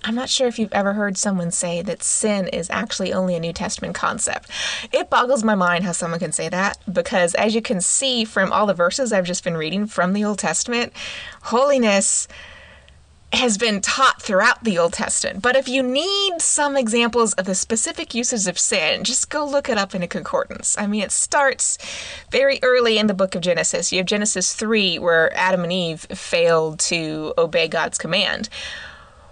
I'm 0.03 0.15
not 0.15 0.27
sure 0.27 0.49
if 0.49 0.59
you've 0.59 0.73
ever 0.73 0.91
heard 0.91 1.17
someone 1.17 1.51
say 1.51 1.81
that 1.81 2.03
sin 2.03 2.49
is 2.49 2.69
actually 2.69 3.13
only 3.13 3.35
a 3.35 3.39
New 3.39 3.53
Testament 3.53 3.95
concept. 3.95 4.49
It 4.91 5.09
boggles 5.09 5.45
my 5.45 5.55
mind 5.55 5.85
how 5.85 5.93
someone 5.93 6.19
can 6.19 6.33
say 6.33 6.49
that 6.49 6.77
because, 6.91 7.35
as 7.35 7.55
you 7.55 7.61
can 7.61 7.79
see 7.79 8.25
from 8.25 8.51
all 8.51 8.65
the 8.65 8.73
verses 8.73 9.13
I've 9.13 9.23
just 9.23 9.45
been 9.45 9.55
reading 9.55 9.87
from 9.87 10.11
the 10.11 10.25
Old 10.25 10.39
Testament, 10.39 10.91
holiness 11.43 12.27
has 13.33 13.57
been 13.57 13.81
taught 13.81 14.21
throughout 14.21 14.63
the 14.63 14.77
Old 14.77 14.93
Testament. 14.93 15.41
But 15.41 15.55
if 15.55 15.67
you 15.67 15.81
need 15.81 16.39
some 16.39 16.77
examples 16.77 17.33
of 17.33 17.45
the 17.45 17.55
specific 17.55 18.13
uses 18.13 18.47
of 18.47 18.59
sin, 18.59 19.03
just 19.03 19.29
go 19.29 19.45
look 19.45 19.69
it 19.69 19.77
up 19.77 19.95
in 19.95 20.03
a 20.03 20.07
concordance. 20.07 20.77
I 20.77 20.85
mean, 20.85 21.01
it 21.01 21.11
starts 21.11 21.77
very 22.31 22.59
early 22.61 22.97
in 22.97 23.07
the 23.07 23.13
book 23.13 23.33
of 23.33 23.41
Genesis. 23.41 23.91
You 23.91 23.97
have 23.99 24.05
Genesis 24.05 24.53
3, 24.53 24.99
where 24.99 25.35
Adam 25.35 25.63
and 25.63 25.73
Eve 25.73 26.01
failed 26.01 26.79
to 26.81 27.33
obey 27.37 27.67
God's 27.67 27.97
command. 27.97 28.49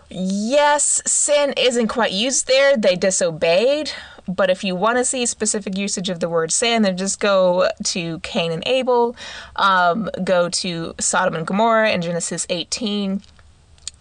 Yes, 0.09 1.01
sin 1.05 1.53
isn't 1.55 1.87
quite 1.87 2.11
used 2.11 2.47
there, 2.47 2.75
they 2.75 2.95
disobeyed. 2.95 3.91
But 4.27 4.49
if 4.49 4.63
you 4.63 4.75
want 4.75 4.97
to 4.97 5.05
see 5.05 5.25
specific 5.25 5.77
usage 5.77 6.09
of 6.09 6.19
the 6.19 6.29
word 6.29 6.51
sin, 6.51 6.81
then 6.81 6.97
just 6.97 7.19
go 7.19 7.69
to 7.85 8.19
Cain 8.19 8.51
and 8.51 8.63
Abel, 8.65 9.15
um, 9.55 10.09
go 10.23 10.49
to 10.49 10.93
Sodom 10.99 11.35
and 11.35 11.47
Gomorrah 11.47 11.91
in 11.91 12.01
Genesis 12.01 12.45
18 12.49 13.21
the 13.30 13.30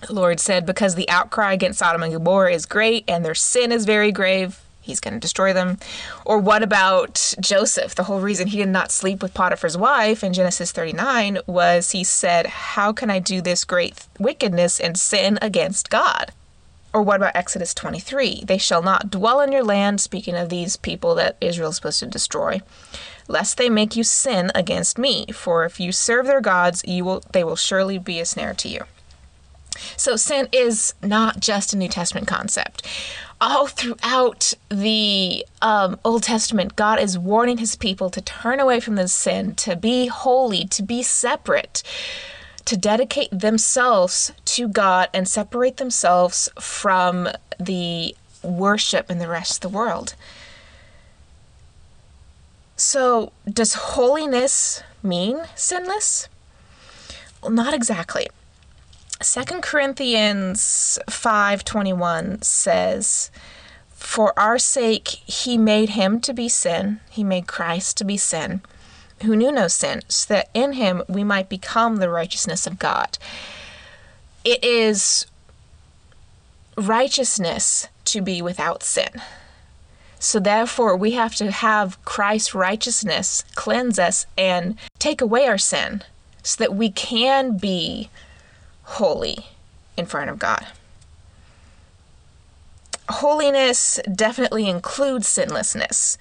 Lord 0.08 0.40
said, 0.40 0.66
Because 0.66 0.94
the 0.94 1.08
outcry 1.08 1.52
against 1.52 1.80
Sodom 1.80 2.02
and 2.02 2.12
Gomorrah 2.12 2.52
is 2.52 2.66
great 2.66 3.04
and 3.08 3.24
their 3.24 3.34
sin 3.34 3.72
is 3.72 3.84
very 3.84 4.12
grave, 4.12 4.60
he's 4.80 5.00
going 5.00 5.14
to 5.14 5.20
destroy 5.20 5.52
them. 5.52 5.78
Or 6.24 6.38
what 6.38 6.62
about 6.62 7.34
Joseph? 7.40 7.94
The 7.94 8.04
whole 8.04 8.20
reason 8.20 8.48
he 8.48 8.58
did 8.58 8.68
not 8.68 8.90
sleep 8.90 9.22
with 9.22 9.34
Potiphar's 9.34 9.76
wife 9.76 10.24
in 10.24 10.32
Genesis 10.32 10.72
39 10.72 11.40
was 11.46 11.90
he 11.90 12.04
said, 12.04 12.46
How 12.46 12.92
can 12.92 13.10
I 13.10 13.18
do 13.18 13.40
this 13.40 13.64
great 13.64 14.06
wickedness 14.18 14.80
and 14.80 14.98
sin 14.98 15.38
against 15.42 15.90
God? 15.90 16.32
Or 16.92 17.02
what 17.02 17.16
about 17.16 17.36
Exodus 17.36 17.72
23? 17.72 18.42
They 18.44 18.58
shall 18.58 18.82
not 18.82 19.10
dwell 19.10 19.40
in 19.40 19.52
your 19.52 19.62
land, 19.62 20.00
speaking 20.00 20.34
of 20.34 20.48
these 20.48 20.76
people 20.76 21.14
that 21.14 21.36
Israel 21.40 21.70
is 21.70 21.76
supposed 21.76 22.00
to 22.00 22.06
destroy, 22.06 22.60
lest 23.28 23.58
they 23.58 23.70
make 23.70 23.94
you 23.94 24.02
sin 24.02 24.50
against 24.56 24.98
me. 24.98 25.26
For 25.32 25.64
if 25.64 25.78
you 25.78 25.92
serve 25.92 26.26
their 26.26 26.40
gods, 26.40 26.82
you 26.84 27.04
will 27.04 27.22
they 27.32 27.44
will 27.44 27.54
surely 27.54 27.98
be 27.98 28.18
a 28.18 28.24
snare 28.24 28.54
to 28.54 28.68
you. 28.68 28.84
So 29.96 30.16
sin 30.16 30.48
is 30.52 30.94
not 31.02 31.40
just 31.40 31.72
a 31.72 31.78
New 31.78 31.88
Testament 31.88 32.26
concept. 32.26 32.86
All 33.40 33.66
throughout 33.66 34.52
the 34.68 35.46
um, 35.62 35.98
Old 36.04 36.22
Testament, 36.22 36.76
God 36.76 37.00
is 37.00 37.18
warning 37.18 37.58
his 37.58 37.74
people 37.74 38.10
to 38.10 38.20
turn 38.20 38.60
away 38.60 38.80
from 38.80 38.96
this 38.96 39.14
sin, 39.14 39.54
to 39.56 39.76
be 39.76 40.06
holy, 40.08 40.66
to 40.66 40.82
be 40.82 41.02
separate, 41.02 41.82
to 42.66 42.76
dedicate 42.76 43.30
themselves 43.30 44.32
to 44.44 44.68
God 44.68 45.08
and 45.14 45.26
separate 45.26 45.78
themselves 45.78 46.50
from 46.60 47.28
the 47.58 48.14
worship 48.42 49.10
in 49.10 49.18
the 49.18 49.28
rest 49.28 49.56
of 49.64 49.70
the 49.70 49.76
world. 49.76 50.14
So, 52.76 53.32
does 53.46 53.74
holiness 53.74 54.82
mean 55.02 55.42
sinless? 55.54 56.28
Well, 57.42 57.50
not 57.50 57.74
exactly. 57.74 58.28
Second 59.22 59.62
Corinthians 59.62 60.98
5:21 61.08 62.42
says, 62.42 63.30
"For 63.94 64.38
our 64.38 64.58
sake 64.58 65.08
he 65.26 65.58
made 65.58 65.90
him 65.90 66.20
to 66.22 66.32
be 66.32 66.48
sin, 66.48 67.00
he 67.10 67.22
made 67.22 67.46
Christ 67.46 67.96
to 67.98 68.04
be 68.04 68.16
sin, 68.16 68.62
who 69.22 69.36
knew 69.36 69.52
no 69.52 69.68
sin, 69.68 70.02
so 70.08 70.34
that 70.34 70.48
in 70.54 70.72
him 70.72 71.02
we 71.06 71.22
might 71.22 71.48
become 71.48 71.96
the 71.96 72.08
righteousness 72.08 72.66
of 72.66 72.78
God." 72.78 73.18
it 74.44 74.62
is 74.64 75.26
righteousness 76.76 77.88
to 78.04 78.20
be 78.22 78.40
without 78.40 78.82
sin. 78.82 79.22
So 80.18 80.38
therefore, 80.38 80.96
we 80.96 81.12
have 81.12 81.34
to 81.36 81.50
have 81.50 82.02
Christ's 82.04 82.54
righteousness 82.54 83.42
cleanse 83.54 83.98
us 83.98 84.26
and 84.36 84.76
take 84.98 85.20
away 85.20 85.46
our 85.46 85.58
sin 85.58 86.02
so 86.42 86.56
that 86.58 86.74
we 86.74 86.90
can 86.90 87.56
be 87.56 88.10
holy 88.90 89.46
in 89.96 90.04
front 90.04 90.30
of 90.30 90.38
God. 90.38 90.66
Holiness 93.08 94.00
definitely 94.12 94.68
includes 94.68 95.26
sinlessness 95.26 96.18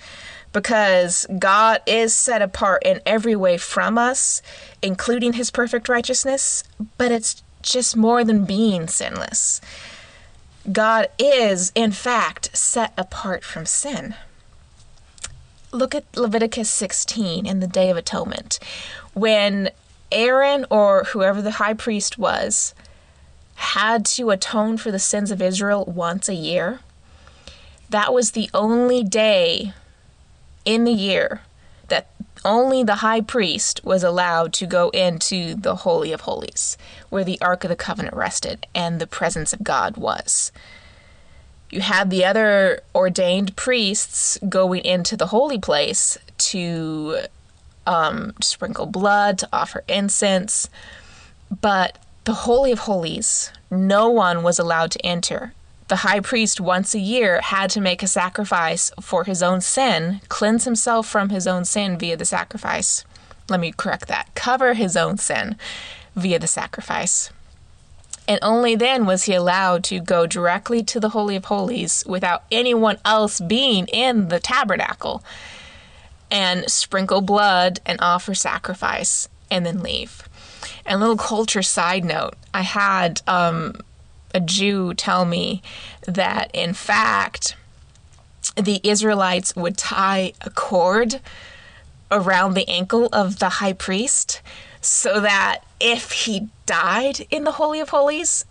because 0.54 1.28
God 1.38 1.82
is 1.86 2.16
set 2.16 2.42
apart 2.42 2.84
in 2.84 3.02
every 3.06 3.36
way 3.36 3.58
from 3.58 3.98
us, 3.98 4.42
including 4.82 5.34
his 5.34 5.52
perfect 5.52 5.90
righteousness, 5.90 6.64
but 6.98 7.12
it's 7.12 7.44
just 7.62 7.96
more 7.96 8.24
than 8.24 8.46
being 8.46 8.88
sinless. 8.88 9.62
God 10.72 11.10
is, 11.18 11.72
in 11.76 11.92
fact, 11.92 12.56
set 12.56 12.94
apart 12.98 13.44
from 13.44 13.66
sin. 13.66 14.16
Look 15.72 15.94
at 15.94 16.06
Leviticus 16.16 16.70
16 16.70 17.46
in 17.46 17.60
the 17.60 17.68
Day 17.68 17.90
of 17.90 17.98
Atonement. 17.98 18.60
When 19.14 19.70
Aaron 20.12 20.66
or 20.70 21.06
whoever 21.06 21.42
the 21.42 21.52
high 21.52 21.74
priest 21.74 22.18
was 22.18 22.74
had 23.56 24.06
to 24.06 24.30
atone 24.30 24.78
for 24.78 24.92
the 24.92 25.00
sins 25.00 25.32
of 25.32 25.42
Israel 25.42 25.86
once 25.86 26.30
a 26.30 26.34
year, 26.34 26.80
that 27.90 28.14
was 28.14 28.32
the 28.32 28.50
only 28.54 29.04
day 29.04 29.74
in 30.66 30.84
the 30.84 30.92
year 30.92 31.42
that 31.88 32.10
only 32.46 32.84
the 32.84 32.96
high 32.96 33.22
priest 33.22 33.84
was 33.84 34.04
allowed 34.04 34.54
to 34.54 34.66
go 34.66 34.90
into 34.90 35.56
the 35.56 35.78
Holy 35.78 36.14
of 36.14 36.22
Holies, 36.22 36.78
where 37.10 37.24
the 37.24 37.40
Ark 37.42 37.64
of 37.64 37.70
the 37.70 37.76
Covenant 37.76 38.16
rested 38.16 38.66
and 38.74 39.00
the 39.00 39.08
presence 39.08 39.52
of 39.52 39.64
God 39.64 39.98
was. 39.98 40.52
You 41.70 41.82
had 41.82 42.10
the 42.10 42.26
other 42.26 42.82
ordained 42.96 43.56
priests 43.56 44.40
going 44.48 44.86
into 44.86 45.18
the 45.18 45.28
holy 45.28 45.60
place 45.60 46.18
to 46.38 47.20
um, 47.90 48.34
sprinkle 48.42 48.86
blood, 48.86 49.40
to 49.40 49.50
offer 49.52 49.84
incense, 49.88 50.70
but 51.62 51.98
the 52.24 52.34
Holy 52.34 52.72
of 52.72 52.80
Holies, 52.80 53.52
no 53.72 54.10
one 54.10 54.44
was 54.44 54.60
allowed 54.60 54.92
to 54.92 55.06
enter 55.06 55.54
the 55.90 55.98
high 55.98 56.20
priest 56.20 56.62
once 56.62 56.94
a 56.94 57.00
year 57.00 57.42
had 57.42 57.72
to 57.72 57.82
make 57.82 58.04
a 58.04 58.08
sacrifice 58.08 58.92
for 59.02 59.24
his 59.24 59.42
own 59.42 59.60
sin, 59.60 60.22
cleanse 60.30 60.64
himself 60.64 61.08
from 61.08 61.30
his 61.30 61.48
own 61.48 61.66
sin 61.66 61.98
via 61.98 62.16
the 62.16 62.26
sacrifice. 62.26 63.04
Let 63.50 63.60
me 63.60 63.74
correct 63.76 64.08
that 64.08 64.30
cover 64.36 64.76
his 64.76 64.96
own 64.96 65.18
sin 65.18 65.58
via 66.16 66.38
the 66.38 66.48
sacrifice. 66.48 67.32
And 68.28 68.40
only 68.44 68.76
then 68.76 69.08
was 69.08 69.24
he 69.24 69.34
allowed 69.34 69.84
to 69.86 70.00
go 70.00 70.28
directly 70.28 70.84
to 70.84 71.00
the 71.00 71.10
Holy 71.10 71.36
of 71.36 71.46
Holies 71.46 72.04
without 72.08 72.44
anyone 72.52 73.00
else 73.04 73.40
being 73.40 73.88
in 73.88 74.28
the 74.28 74.40
tabernacle 74.40 75.24
and 76.32 76.70
sprinkle 76.70 77.22
blood 77.22 77.80
and 77.86 78.00
offer 78.02 78.34
sacrifice 78.34 79.28
and 79.50 79.66
then 79.66 79.82
leave. 79.82 80.28
And 80.86 81.00
little 81.00 81.18
culture 81.18 81.62
side 81.62 82.04
note 82.04 82.36
I 82.54 82.62
had 82.62 83.22
um, 83.28 83.76
a 84.34 84.40
Jew 84.40 84.94
tell 84.94 85.26
me 85.26 85.62
that, 86.06 86.52
in 86.54 86.74
fact, 86.74 87.56
the 88.56 88.80
Israelites 88.84 89.56
would 89.56 89.78
tie 89.78 90.34
a 90.42 90.50
cord 90.50 91.22
around 92.12 92.54
the 92.54 92.68
ankle 92.68 93.08
of 93.14 93.40
the 93.40 93.50
high 93.50 93.74
priest 93.74 94.42
so 94.82 95.20
that 95.20 95.60
if 95.80 96.12
he 96.12 96.50
died 96.66 97.28
in 97.30 97.44
the 97.44 97.54
Holy 97.54 97.80
of 97.80 97.90
Holies, 97.90 98.46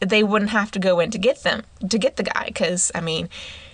they 0.00 0.22
wouldn't 0.22 0.50
have 0.50 0.70
to 0.72 0.78
go 0.78 1.00
in 1.00 1.10
to 1.10 1.18
get 1.18 1.42
them, 1.42 1.62
to 1.88 1.98
get 1.98 2.16
the 2.16 2.22
guy. 2.22 2.44
Because, 2.46 2.92
I 2.94 3.00
mean, 3.00 3.28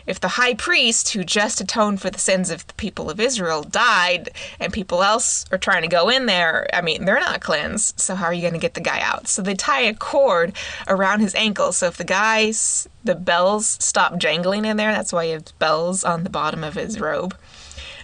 if 0.06 0.20
the 0.20 0.28
high 0.28 0.54
priest 0.54 1.12
who 1.12 1.24
just 1.24 1.60
atoned 1.60 2.00
for 2.00 2.10
the 2.10 2.18
sins 2.18 2.50
of 2.50 2.66
the 2.66 2.74
people 2.74 3.10
of 3.10 3.18
Israel 3.18 3.62
died 3.62 4.30
and 4.60 4.72
people 4.72 5.02
else 5.02 5.46
are 5.50 5.58
trying 5.58 5.82
to 5.82 5.88
go 5.88 6.08
in 6.08 6.26
there, 6.26 6.68
I 6.72 6.82
mean, 6.82 7.04
they're 7.04 7.20
not 7.20 7.40
cleansed. 7.40 7.98
So 7.98 8.14
how 8.14 8.26
are 8.26 8.34
you 8.34 8.42
going 8.42 8.52
to 8.54 8.58
get 8.58 8.74
the 8.74 8.80
guy 8.80 9.00
out? 9.00 9.28
So 9.28 9.40
they 9.40 9.54
tie 9.54 9.82
a 9.82 9.94
cord 9.94 10.54
around 10.88 11.20
his 11.20 11.34
ankle. 11.34 11.72
So 11.72 11.86
if 11.86 11.96
the 11.96 12.04
guy's, 12.04 12.88
the 13.02 13.14
bells 13.14 13.78
stop 13.80 14.18
jangling 14.18 14.64
in 14.64 14.76
there, 14.76 14.92
that's 14.92 15.12
why 15.12 15.26
he 15.26 15.32
has 15.32 15.52
bells 15.52 16.04
on 16.04 16.24
the 16.24 16.30
bottom 16.30 16.62
of 16.62 16.74
his 16.74 17.00
robe. 17.00 17.36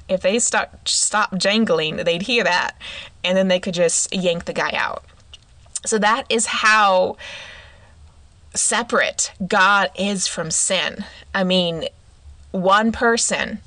If 0.09 0.23
they 0.23 0.39
stop, 0.39 0.89
stop 0.89 1.37
jangling, 1.37 1.97
they'd 1.99 2.23
hear 2.23 2.45
that 2.45 2.77
and 3.23 3.37
then 3.37 3.49
they 3.49 3.61
could 3.61 3.75
just 3.75 4.15
yank 4.15 4.45
the 4.45 4.53
guy 4.53 4.73
out. 4.75 5.05
So 5.85 5.99
that 5.99 6.25
is 6.29 6.47
how 6.47 7.17
separate 8.55 9.33
God 9.47 9.91
is 9.97 10.27
from 10.27 10.51
sin. 10.51 11.05
I 11.35 11.45
mean, 11.45 11.85
one 12.51 12.93
person 12.93 13.61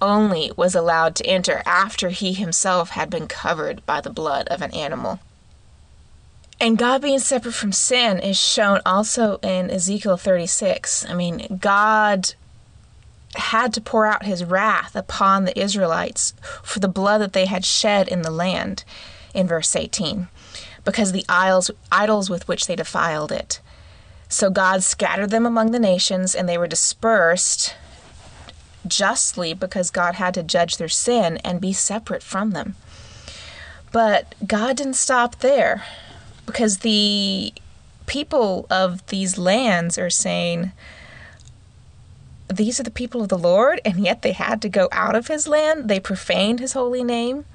only 0.00 0.52
was 0.56 0.74
allowed 0.74 1.14
to 1.16 1.26
enter 1.26 1.62
after 1.66 2.08
he 2.10 2.32
himself 2.32 2.90
had 2.90 3.10
been 3.10 3.26
covered 3.26 3.84
by 3.86 4.00
the 4.00 4.10
blood 4.10 4.48
of 4.48 4.62
an 4.62 4.72
animal. 4.72 5.20
And 6.60 6.78
God 6.78 7.02
being 7.02 7.18
separate 7.18 7.54
from 7.54 7.72
sin 7.72 8.18
is 8.18 8.38
shown 8.38 8.80
also 8.84 9.38
in 9.42 9.70
Ezekiel 9.70 10.16
36. 10.16 11.06
I 11.08 11.14
mean, 11.14 11.58
God 11.60 12.34
had 13.34 13.72
to 13.74 13.80
pour 13.80 14.06
out 14.06 14.24
his 14.24 14.44
wrath 14.44 14.94
upon 14.94 15.44
the 15.44 15.58
Israelites 15.58 16.34
for 16.62 16.80
the 16.80 16.88
blood 16.88 17.20
that 17.20 17.32
they 17.32 17.46
had 17.46 17.64
shed 17.64 18.08
in 18.08 18.22
the 18.22 18.30
land 18.30 18.84
in 19.32 19.46
verse 19.46 19.74
18 19.74 20.28
because 20.84 21.12
the 21.12 21.24
idols, 21.28 21.70
idols 21.92 22.28
with 22.28 22.48
which 22.48 22.66
they 22.66 22.76
defiled 22.76 23.32
it. 23.32 23.60
So 24.30 24.48
God 24.48 24.84
scattered 24.84 25.30
them 25.30 25.44
among 25.44 25.72
the 25.72 25.80
nations, 25.80 26.36
and 26.36 26.48
they 26.48 26.56
were 26.56 26.68
dispersed 26.68 27.74
justly 28.86 29.52
because 29.52 29.90
God 29.90 30.14
had 30.14 30.34
to 30.34 30.44
judge 30.44 30.76
their 30.76 30.88
sin 30.88 31.38
and 31.38 31.60
be 31.60 31.72
separate 31.72 32.22
from 32.22 32.52
them. 32.52 32.76
But 33.90 34.36
God 34.46 34.76
didn't 34.76 34.94
stop 34.94 35.40
there 35.40 35.84
because 36.46 36.78
the 36.78 37.52
people 38.06 38.66
of 38.70 39.04
these 39.08 39.36
lands 39.36 39.98
are 39.98 40.10
saying, 40.10 40.70
These 42.48 42.78
are 42.78 42.84
the 42.84 42.90
people 42.92 43.22
of 43.22 43.30
the 43.30 43.36
Lord, 43.36 43.80
and 43.84 43.98
yet 43.98 44.22
they 44.22 44.32
had 44.32 44.62
to 44.62 44.68
go 44.68 44.88
out 44.92 45.16
of 45.16 45.26
his 45.26 45.48
land. 45.48 45.90
They 45.90 45.98
profaned 45.98 46.60
his 46.60 46.74
holy 46.74 47.02
name. 47.02 47.46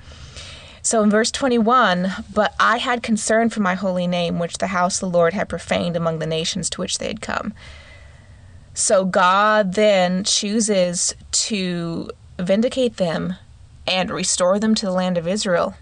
So 0.86 1.02
in 1.02 1.10
verse 1.10 1.32
21, 1.32 2.12
but 2.32 2.54
I 2.60 2.78
had 2.78 3.02
concern 3.02 3.50
for 3.50 3.60
my 3.60 3.74
holy 3.74 4.06
name, 4.06 4.38
which 4.38 4.60
the 4.60 4.68
house 4.68 5.02
of 5.02 5.12
the 5.12 5.18
Lord 5.18 5.34
had 5.34 5.50
profaned 5.50 5.96
among 5.96 6.20
the 6.20 6.28
nations 6.28 6.70
to 6.70 6.82
which 6.82 7.00
they 7.00 7.08
had 7.08 7.22
come. 7.22 7.56
So 8.76 9.04
God 9.04 9.74
then 9.74 10.24
chooses 10.24 11.16
to 11.32 12.12
vindicate 12.38 12.98
them 12.98 13.34
and 13.88 14.12
restore 14.12 14.60
them 14.60 14.76
to 14.76 14.86
the 14.86 14.92
land 14.92 15.18
of 15.18 15.28
Israel. 15.28 15.74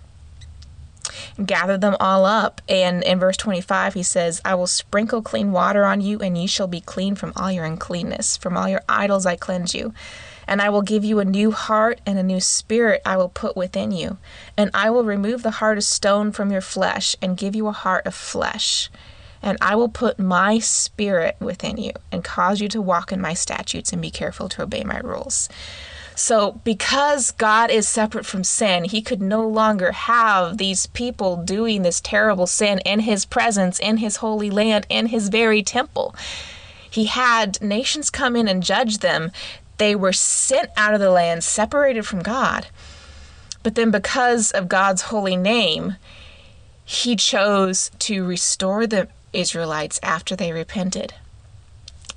Gather 1.46 1.78
them 1.78 1.98
all 2.00 2.24
up. 2.24 2.62
And 2.70 3.04
in 3.04 3.20
verse 3.20 3.36
25, 3.36 3.96
he 3.96 4.04
says, 4.04 4.42
I 4.46 4.56
will 4.56 4.68
sprinkle 4.68 5.22
clean 5.22 5.52
water 5.52 5.84
on 5.84 6.00
you, 6.00 6.20
and 6.20 6.38
ye 6.38 6.48
shall 6.48 6.68
be 6.68 6.80
clean 6.80 7.16
from 7.16 7.34
all 7.36 7.52
your 7.52 7.66
uncleanness. 7.66 8.38
From 8.38 8.56
all 8.56 8.70
your 8.70 8.84
idols 8.88 9.26
I 9.26 9.36
cleanse 9.36 9.76
you. 9.76 9.94
And 10.48 10.62
I 10.62 10.70
will 10.70 10.82
give 10.82 11.04
you 11.04 11.20
a 11.20 11.26
new 11.26 11.52
heart, 11.52 12.02
and 12.06 12.18
a 12.18 12.24
new 12.24 12.40
spirit 12.40 13.02
I 13.06 13.18
will 13.18 13.30
put 13.30 13.56
within 13.56 13.92
you. 13.92 14.18
And 14.58 14.72
I 14.74 14.90
will 14.90 15.04
remove 15.04 15.44
the 15.44 15.52
heart 15.52 15.78
of 15.78 15.84
stone 15.84 16.32
from 16.32 16.52
your 16.52 16.62
flesh, 16.62 17.16
and 17.22 17.38
give 17.38 17.56
you 17.56 17.68
a 17.68 17.72
heart 17.72 18.06
of 18.06 18.14
flesh. 18.14 18.90
And 19.42 19.58
I 19.62 19.76
will 19.76 19.90
put 19.90 20.20
my 20.20 20.60
spirit 20.60 21.36
within 21.40 21.78
you, 21.78 21.92
and 22.12 22.24
cause 22.24 22.62
you 22.62 22.68
to 22.70 22.82
walk 22.82 23.12
in 23.12 23.20
my 23.20 23.34
statutes, 23.34 23.92
and 23.92 24.02
be 24.02 24.12
careful 24.12 24.50
to 24.50 24.64
obey 24.64 24.84
my 24.84 25.00
rules. 25.00 25.50
So, 26.16 26.62
because 26.64 27.32
God 27.32 27.72
is 27.72 27.88
separate 27.88 28.26
from 28.26 28.44
sin, 28.44 28.84
he 28.84 29.02
could 29.02 29.22
no 29.22 29.48
longer 29.48 29.92
have 29.92 30.58
these 30.58 30.86
people 30.88 31.38
doing 31.38 31.82
this 31.82 32.00
terrible 32.00 32.46
sin 32.46 32.80
in 32.80 33.00
his 33.00 33.26
presence, 33.26 33.80
in 33.80 33.98
his 33.98 34.18
holy 34.18 34.52
land, 34.52 34.86
in 34.90 35.08
his 35.08 35.30
very 35.30 35.64
temple. 35.64 36.16
He 36.90 37.06
had 37.06 37.60
nations 37.62 38.12
come 38.12 38.36
in 38.36 38.48
and 38.48 38.62
judge 38.62 39.00
them 39.00 39.32
they 39.84 39.96
were 39.96 40.14
sent 40.14 40.70
out 40.78 40.94
of 40.94 41.02
the 41.02 41.12
land, 41.12 41.44
separated 41.44 42.08
from 42.08 42.22
God. 42.22 42.68
But 43.64 43.76
then, 43.76 43.92
because 43.92 44.50
of 44.52 44.70
God's 44.70 45.02
holy 45.04 45.36
name, 45.36 45.98
he 46.86 47.18
chose 47.18 47.92
to 48.00 48.26
restore 48.26 48.88
the 48.88 49.10
Israelites 49.34 50.00
after 50.02 50.38
they 50.38 50.54
repented. 50.54 51.14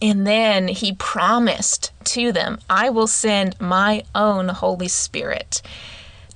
And 0.00 0.24
then 0.24 0.68
he 0.68 0.92
promised 0.92 1.90
to 2.04 2.30
them, 2.30 2.60
I 2.70 2.88
will 2.88 3.08
send 3.08 3.60
my 3.60 4.04
own 4.14 4.48
Holy 4.48 4.88
Spirit 4.88 5.60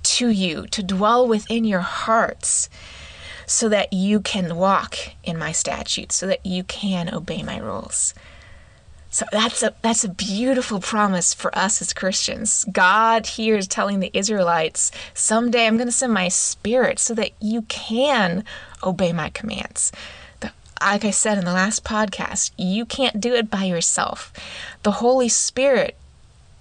to 0.02 0.30
you 0.30 0.66
to 0.66 0.82
dwell 0.82 1.28
within 1.28 1.64
your 1.64 1.80
hearts 1.80 2.68
so 3.46 3.68
that 3.68 3.92
you 3.92 4.18
can 4.18 4.56
walk 4.56 4.96
in 5.22 5.38
my 5.38 5.52
statutes, 5.52 6.16
so 6.16 6.26
that 6.26 6.44
you 6.44 6.64
can 6.64 7.14
obey 7.14 7.44
my 7.44 7.58
rules. 7.58 8.14
So 9.12 9.26
that's 9.32 9.62
a 9.64 9.74
that's 9.82 10.04
a 10.04 10.08
beautiful 10.08 10.78
promise 10.78 11.34
for 11.34 11.56
us 11.58 11.82
as 11.82 11.92
Christians. 11.92 12.64
God 12.70 13.26
here 13.26 13.56
is 13.56 13.66
telling 13.66 13.98
the 13.98 14.10
Israelites, 14.14 14.92
someday 15.14 15.66
I'm 15.66 15.76
going 15.76 15.88
to 15.88 15.92
send 15.92 16.14
my 16.14 16.28
spirit 16.28 17.00
so 17.00 17.14
that 17.14 17.32
you 17.40 17.62
can 17.62 18.44
obey 18.84 19.12
my 19.12 19.28
commands. 19.30 19.90
like 20.80 21.04
I 21.04 21.10
said 21.10 21.38
in 21.38 21.44
the 21.44 21.52
last 21.52 21.82
podcast, 21.84 22.52
you 22.56 22.86
can't 22.86 23.20
do 23.20 23.34
it 23.34 23.50
by 23.50 23.64
yourself. 23.64 24.32
The 24.84 24.92
Holy 24.92 25.28
Spirit, 25.28 25.96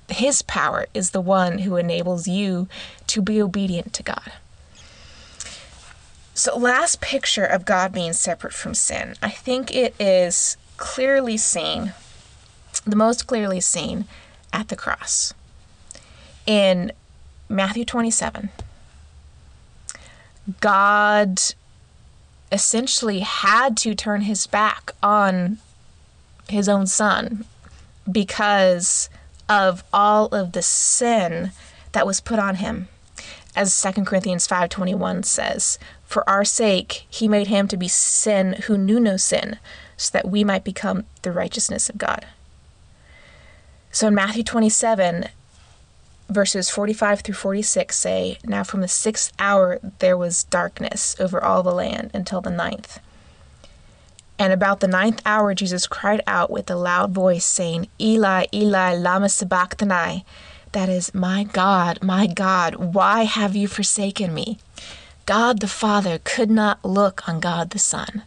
His 0.09 0.41
power, 0.41 0.87
is 0.95 1.11
the 1.11 1.21
one 1.21 1.59
who 1.59 1.75
enables 1.75 2.27
you 2.27 2.67
to 3.07 3.21
be 3.21 3.39
obedient 3.41 3.93
to 3.93 4.03
God. 4.03 4.33
So, 6.33 6.57
last 6.57 6.99
picture 6.99 7.45
of 7.45 7.65
God 7.65 7.93
being 7.93 8.13
separate 8.13 8.53
from 8.53 8.73
sin. 8.73 9.15
I 9.21 9.29
think 9.29 9.75
it 9.75 9.93
is 9.99 10.57
clearly 10.77 11.37
seen, 11.37 11.93
the 12.85 12.95
most 12.95 13.27
clearly 13.27 13.59
seen 13.59 14.05
at 14.53 14.69
the 14.69 14.75
cross. 14.75 15.33
In 16.45 16.91
Matthew 17.47 17.85
27, 17.85 18.49
God 20.59 21.39
essentially 22.51 23.19
had 23.19 23.77
to 23.77 23.93
turn 23.93 24.21
his 24.21 24.47
back 24.47 24.91
on 25.03 25.59
his 26.47 26.67
own 26.67 26.87
son 26.87 27.45
because 28.11 29.09
of 29.47 29.83
all 29.93 30.27
of 30.27 30.53
the 30.53 30.61
sin 30.61 31.51
that 31.91 32.07
was 32.07 32.19
put 32.19 32.39
on 32.39 32.55
him 32.55 32.87
as 33.55 33.73
2 33.73 34.05
Corinthians 34.05 34.47
5:21 34.47 35.23
says 35.23 35.77
for 36.05 36.27
our 36.29 36.45
sake 36.45 37.05
he 37.09 37.27
made 37.27 37.47
him 37.47 37.67
to 37.67 37.77
be 37.77 37.87
sin 37.87 38.53
who 38.65 38.77
knew 38.77 38.99
no 38.99 39.17
sin 39.17 39.59
so 39.97 40.11
that 40.13 40.27
we 40.27 40.43
might 40.43 40.63
become 40.63 41.05
the 41.23 41.31
righteousness 41.31 41.89
of 41.89 41.97
God 41.97 42.25
so 43.91 44.07
in 44.07 44.15
Matthew 44.15 44.43
27 44.43 45.29
verses 46.29 46.69
45 46.69 47.21
through 47.21 47.35
46 47.35 47.95
say, 47.95 48.37
Now 48.45 48.63
from 48.63 48.81
the 48.81 48.87
sixth 48.87 49.33
hour 49.39 49.79
there 49.99 50.17
was 50.17 50.43
darkness 50.45 51.15
over 51.19 51.43
all 51.43 51.63
the 51.63 51.73
land 51.73 52.11
until 52.13 52.39
the 52.39 52.51
ninth. 52.51 52.99
And 54.37 54.53
about 54.53 54.79
the 54.79 54.87
ninth 54.87 55.21
hour 55.25 55.53
Jesus 55.53 55.87
cried 55.87 56.21
out 56.25 56.49
with 56.49 56.69
a 56.69 56.75
loud 56.75 57.11
voice, 57.11 57.45
saying, 57.45 57.87
Eli, 57.99 58.45
Eli, 58.53 58.95
lama 58.95 59.27
sabachthani. 59.27 60.23
That 60.71 60.87
is, 60.87 61.13
My 61.15 61.43
God, 61.43 62.03
my 62.03 62.27
God, 62.27 62.75
why 62.75 63.23
have 63.23 63.55
you 63.55 63.67
forsaken 63.67 64.33
me? 64.33 64.59
God 65.25 65.59
the 65.59 65.67
Father 65.67 66.19
could 66.23 66.49
not 66.49 66.83
look 66.85 67.27
on 67.27 67.39
God 67.39 67.71
the 67.71 67.79
Son 67.79 68.23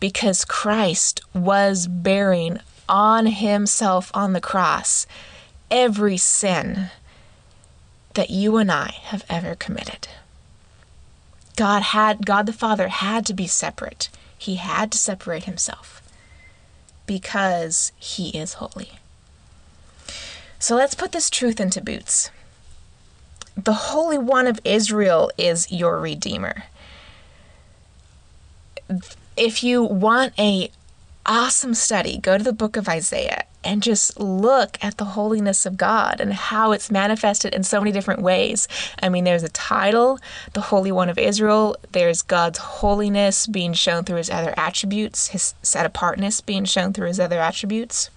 because 0.00 0.44
Christ 0.44 1.20
was 1.34 1.86
bearing 1.88 2.58
on 2.88 3.26
himself 3.26 4.10
on 4.14 4.32
the 4.32 4.40
cross 4.40 5.06
every 5.70 6.16
sin 6.16 6.90
that 8.14 8.30
you 8.30 8.56
and 8.56 8.70
I 8.70 8.94
have 9.04 9.24
ever 9.28 9.54
committed. 9.54 10.08
God 11.56 11.82
had 11.82 12.26
God 12.26 12.46
the 12.46 12.52
Father 12.52 12.88
had 12.88 13.26
to 13.26 13.34
be 13.34 13.46
separate. 13.46 14.08
He 14.36 14.56
had 14.56 14.92
to 14.92 14.98
separate 14.98 15.44
himself 15.44 16.02
because 17.06 17.92
he 17.98 18.30
is 18.30 18.54
holy. 18.54 18.92
So 20.58 20.76
let's 20.76 20.94
put 20.94 21.12
this 21.12 21.30
truth 21.30 21.60
into 21.60 21.80
boots. 21.80 22.30
The 23.56 23.72
Holy 23.72 24.18
One 24.18 24.46
of 24.46 24.60
Israel 24.64 25.30
is 25.38 25.70
your 25.70 26.00
Redeemer. 26.00 26.64
If 29.36 29.62
you 29.62 29.82
want 29.82 30.32
a 30.38 30.70
awesome 31.26 31.74
study, 31.74 32.18
go 32.18 32.38
to 32.38 32.44
the 32.44 32.52
book 32.52 32.76
of 32.76 32.88
Isaiah 32.88 33.44
and 33.62 33.82
just 33.82 34.20
look 34.20 34.76
at 34.82 34.98
the 34.98 35.04
holiness 35.04 35.64
of 35.64 35.78
God 35.78 36.20
and 36.20 36.34
how 36.34 36.72
it's 36.72 36.90
manifested 36.90 37.54
in 37.54 37.62
so 37.62 37.80
many 37.80 37.92
different 37.92 38.20
ways. 38.20 38.68
I 39.02 39.08
mean, 39.08 39.24
there's 39.24 39.42
a 39.42 39.48
title, 39.48 40.18
the 40.52 40.60
Holy 40.60 40.92
One 40.92 41.08
of 41.08 41.18
Israel. 41.18 41.76
There's 41.92 42.20
God's 42.22 42.58
holiness 42.58 43.46
being 43.46 43.72
shown 43.72 44.04
through 44.04 44.18
his 44.18 44.30
other 44.30 44.52
attributes, 44.56 45.28
his 45.28 45.54
set 45.62 45.86
apartness 45.86 46.40
being 46.40 46.66
shown 46.66 46.92
through 46.92 47.08
his 47.08 47.20
other 47.20 47.40
attributes. 47.40 48.10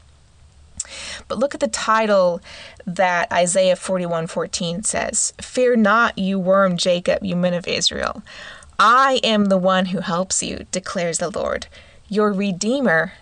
But 1.27 1.37
look 1.37 1.53
at 1.53 1.59
the 1.59 1.67
title 1.67 2.41
that 2.85 3.31
Isaiah 3.31 3.75
41:14 3.75 4.83
says, 4.83 5.33
"Fear 5.41 5.77
not, 5.77 6.17
you 6.17 6.39
worm 6.39 6.77
Jacob, 6.77 7.23
you 7.23 7.35
men 7.35 7.53
of 7.53 7.67
Israel. 7.67 8.21
I 8.79 9.19
am 9.23 9.45
the 9.45 9.57
one 9.57 9.87
who 9.87 10.01
helps 10.01 10.43
you," 10.43 10.65
declares 10.71 11.17
the 11.17 11.29
Lord. 11.29 11.67
Your 12.09 12.31
redeemer 12.31 13.13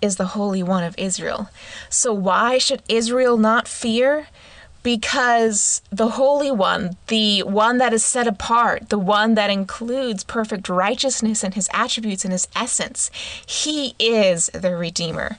is 0.00 0.16
the 0.16 0.26
Holy 0.26 0.62
One 0.62 0.82
of 0.82 0.94
Israel. 0.98 1.48
So 1.88 2.12
why 2.12 2.58
should 2.58 2.82
Israel 2.88 3.36
not 3.36 3.68
fear? 3.68 4.26
Because 4.82 5.80
the 5.90 6.08
Holy 6.08 6.50
One, 6.50 6.96
the 7.06 7.44
one 7.44 7.78
that 7.78 7.92
is 7.92 8.04
set 8.04 8.26
apart, 8.26 8.88
the 8.88 8.98
one 8.98 9.34
that 9.34 9.48
includes 9.48 10.24
perfect 10.24 10.68
righteousness 10.68 11.44
and 11.44 11.54
his 11.54 11.68
attributes 11.72 12.24
and 12.24 12.32
his 12.32 12.48
essence, 12.56 13.10
he 13.46 13.94
is 14.00 14.46
the 14.52 14.74
Redeemer. 14.74 15.38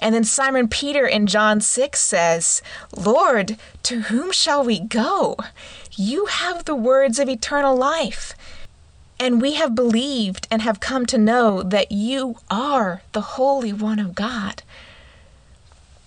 And 0.00 0.14
then 0.14 0.24
Simon 0.24 0.68
Peter 0.68 1.06
in 1.06 1.26
John 1.26 1.60
6 1.60 1.98
says, 1.98 2.60
Lord, 2.94 3.56
to 3.84 4.02
whom 4.02 4.30
shall 4.32 4.64
we 4.64 4.80
go? 4.80 5.36
You 5.92 6.26
have 6.26 6.64
the 6.64 6.74
words 6.74 7.18
of 7.18 7.28
eternal 7.28 7.76
life. 7.76 8.34
And 9.18 9.40
we 9.40 9.54
have 9.54 9.74
believed 9.74 10.46
and 10.50 10.62
have 10.62 10.80
come 10.80 11.06
to 11.06 11.18
know 11.18 11.62
that 11.62 11.90
you 11.90 12.36
are 12.50 13.02
the 13.12 13.22
Holy 13.22 13.72
One 13.72 13.98
of 13.98 14.14
God. 14.14 14.62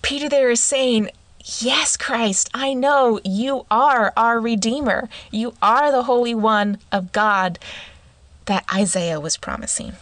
Peter 0.02 0.30
there 0.30 0.52
is 0.52 0.63
saying, 0.63 1.10
Yes, 1.58 1.98
Christ, 1.98 2.50
I 2.54 2.74
know 2.74 3.19
you 3.24 3.65
are 3.72 4.13
our 4.15 4.39
Redeemer. 4.39 5.10
You 5.32 5.54
are 5.62 5.91
the 5.91 6.04
Holy 6.04 6.36
One 6.36 6.78
of 6.91 7.12
God 7.12 7.58
that 8.45 8.65
Isaiah 8.74 9.19
was 9.19 9.38
promising. 9.38 9.93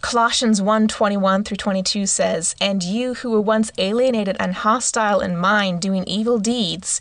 Colossians 0.00 0.62
1 0.62 0.86
21 0.86 1.42
through 1.42 1.56
22 1.56 2.06
says, 2.06 2.54
And 2.60 2.82
you 2.84 3.14
who 3.14 3.30
were 3.30 3.40
once 3.40 3.72
alienated 3.78 4.36
and 4.38 4.54
hostile 4.54 5.20
in 5.20 5.36
mind, 5.36 5.80
doing 5.80 6.04
evil 6.04 6.38
deeds, 6.38 7.00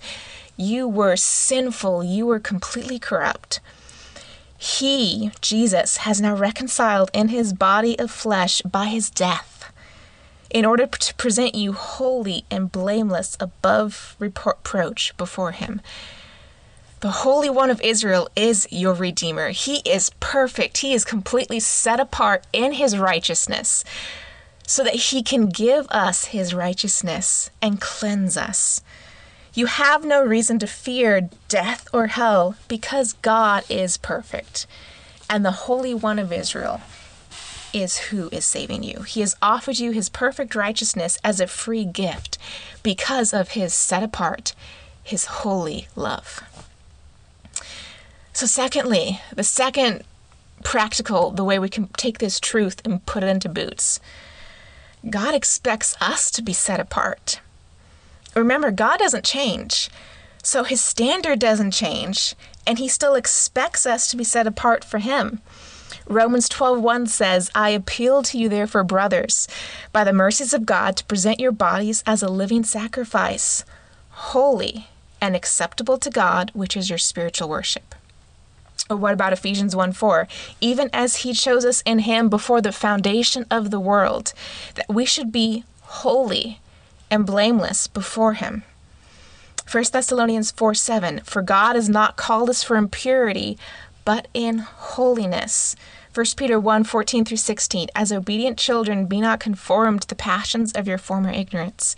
you 0.55 0.87
were 0.87 1.15
sinful, 1.15 2.03
you 2.03 2.25
were 2.25 2.39
completely 2.39 2.97
corrupt. 2.97 3.59
He, 4.57 5.31
Jesus, 5.41 5.97
has 5.97 6.19
now 6.19 6.35
reconciled 6.35 7.11
in 7.13 7.29
his 7.29 7.53
body 7.53 7.97
of 7.99 8.09
flesh 8.09 8.61
by 8.63 8.87
his 8.87 9.09
death 9.09 9.71
in 10.49 10.65
order 10.65 10.87
to 10.87 11.15
present 11.15 11.55
you 11.55 11.73
holy 11.73 12.45
and 12.49 12.71
blameless 12.71 13.37
above 13.39 14.15
reproach 14.19 15.15
before 15.17 15.51
him. 15.51 15.81
The 17.01 17.11
Holy 17.11 17.49
One 17.49 17.69
of 17.69 17.79
Israel 17.81 18.27
is 18.35 18.67
your 18.71 18.93
Redeemer. 18.93 19.49
He 19.49 19.77
is 19.85 20.09
perfect. 20.19 20.79
He 20.79 20.93
is 20.93 21.05
completely 21.05 21.59
set 21.59 21.99
apart 21.99 22.47
in 22.51 22.73
his 22.73 22.97
righteousness 22.97 23.83
so 24.65 24.83
that 24.83 24.95
he 24.95 25.21
can 25.21 25.47
give 25.47 25.87
us 25.89 26.25
his 26.25 26.53
righteousness 26.53 27.51
and 27.61 27.79
cleanse 27.79 28.35
us. 28.35 28.81
You 29.57 29.65
have 29.65 30.05
no 30.05 30.23
reason 30.23 30.59
to 30.59 30.67
fear 30.67 31.31
death 31.47 31.87
or 31.91 32.05
hell 32.05 32.57
because 32.67 33.13
God 33.13 33.63
is 33.71 33.97
perfect. 33.97 34.67
And 35.31 35.43
the 35.43 35.65
Holy 35.65 35.95
One 35.95 36.19
of 36.19 36.31
Israel 36.31 36.79
is 37.73 37.97
who 37.97 38.29
is 38.31 38.45
saving 38.45 38.83
you. 38.83 39.01
He 39.01 39.21
has 39.21 39.35
offered 39.41 39.79
you 39.79 39.89
his 39.89 40.09
perfect 40.09 40.53
righteousness 40.53 41.17
as 41.23 41.39
a 41.39 41.47
free 41.47 41.85
gift 41.85 42.37
because 42.83 43.33
of 43.33 43.49
his 43.49 43.73
set 43.73 44.03
apart, 44.03 44.53
his 45.03 45.25
holy 45.25 45.87
love. 45.95 46.43
So, 48.33 48.45
secondly, 48.45 49.21
the 49.35 49.43
second 49.43 50.03
practical, 50.63 51.31
the 51.31 51.43
way 51.43 51.57
we 51.57 51.67
can 51.67 51.87
take 51.97 52.19
this 52.19 52.39
truth 52.39 52.79
and 52.85 53.03
put 53.07 53.23
it 53.23 53.29
into 53.29 53.49
boots, 53.49 53.99
God 55.09 55.33
expects 55.33 55.97
us 55.99 56.29
to 56.29 56.43
be 56.43 56.53
set 56.53 56.79
apart. 56.79 57.39
Remember, 58.37 58.71
God 58.71 58.99
doesn't 58.99 59.25
change. 59.25 59.89
So 60.43 60.63
his 60.63 60.79
standard 60.79 61.39
doesn't 61.39 61.71
change, 61.71 62.35
and 62.65 62.79
he 62.79 62.87
still 62.87 63.15
expects 63.15 63.85
us 63.85 64.09
to 64.09 64.17
be 64.17 64.23
set 64.23 64.47
apart 64.47 64.83
for 64.83 64.99
him. 64.99 65.41
Romans 66.05 66.47
12:1 66.47 67.07
says, 67.07 67.51
"I 67.53 67.69
appeal 67.71 68.23
to 68.23 68.37
you 68.37 68.47
therefore, 68.47 68.83
brothers, 68.83 69.47
by 69.91 70.05
the 70.05 70.13
mercies 70.13 70.53
of 70.53 70.65
God, 70.65 70.95
to 70.95 71.05
present 71.05 71.39
your 71.39 71.51
bodies 71.51 72.01
as 72.05 72.23
a 72.23 72.29
living 72.29 72.63
sacrifice, 72.63 73.65
holy 74.11 74.87
and 75.19 75.35
acceptable 75.35 75.97
to 75.97 76.09
God, 76.09 76.51
which 76.53 76.77
is 76.77 76.89
your 76.89 76.99
spiritual 76.99 77.49
worship." 77.49 77.93
Or 78.89 78.95
what 78.95 79.13
about 79.13 79.33
Ephesians 79.33 79.75
1 79.75 79.91
4? 79.91 80.29
Even 80.61 80.89
as 80.93 81.17
he 81.17 81.33
chose 81.33 81.65
us 81.65 81.81
in 81.85 81.99
him 81.99 82.29
before 82.29 82.61
the 82.61 82.71
foundation 82.71 83.45
of 83.51 83.69
the 83.69 83.81
world, 83.81 84.31
that 84.75 84.87
we 84.87 85.05
should 85.05 85.31
be 85.31 85.65
holy 85.81 86.61
and 87.09 87.25
blameless 87.25 87.87
before 87.87 88.33
him. 88.33 88.63
1 89.69 89.83
Thessalonians 89.91 90.51
4 90.51 90.73
7 90.73 91.19
For 91.21 91.41
God 91.41 91.75
has 91.75 91.89
not 91.89 92.15
called 92.15 92.49
us 92.49 92.63
for 92.63 92.77
impurity, 92.77 93.57
but 94.05 94.27
in 94.33 94.59
holiness. 94.59 95.75
1 96.13 96.25
Peter 96.37 96.59
1 96.59 96.83
14 96.83 97.25
through 97.25 97.37
16 97.37 97.89
As 97.93 98.11
obedient 98.11 98.57
children, 98.57 99.05
be 99.05 99.19
not 99.19 99.39
conformed 99.39 100.01
to 100.01 100.07
the 100.07 100.15
passions 100.15 100.71
of 100.71 100.87
your 100.87 100.97
former 100.97 101.29
ignorance, 101.29 101.95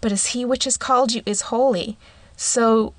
but 0.00 0.12
as 0.12 0.26
he 0.26 0.44
which 0.44 0.64
has 0.64 0.76
called 0.76 1.12
you 1.12 1.22
is 1.24 1.42
holy, 1.42 1.96
so 2.36 2.92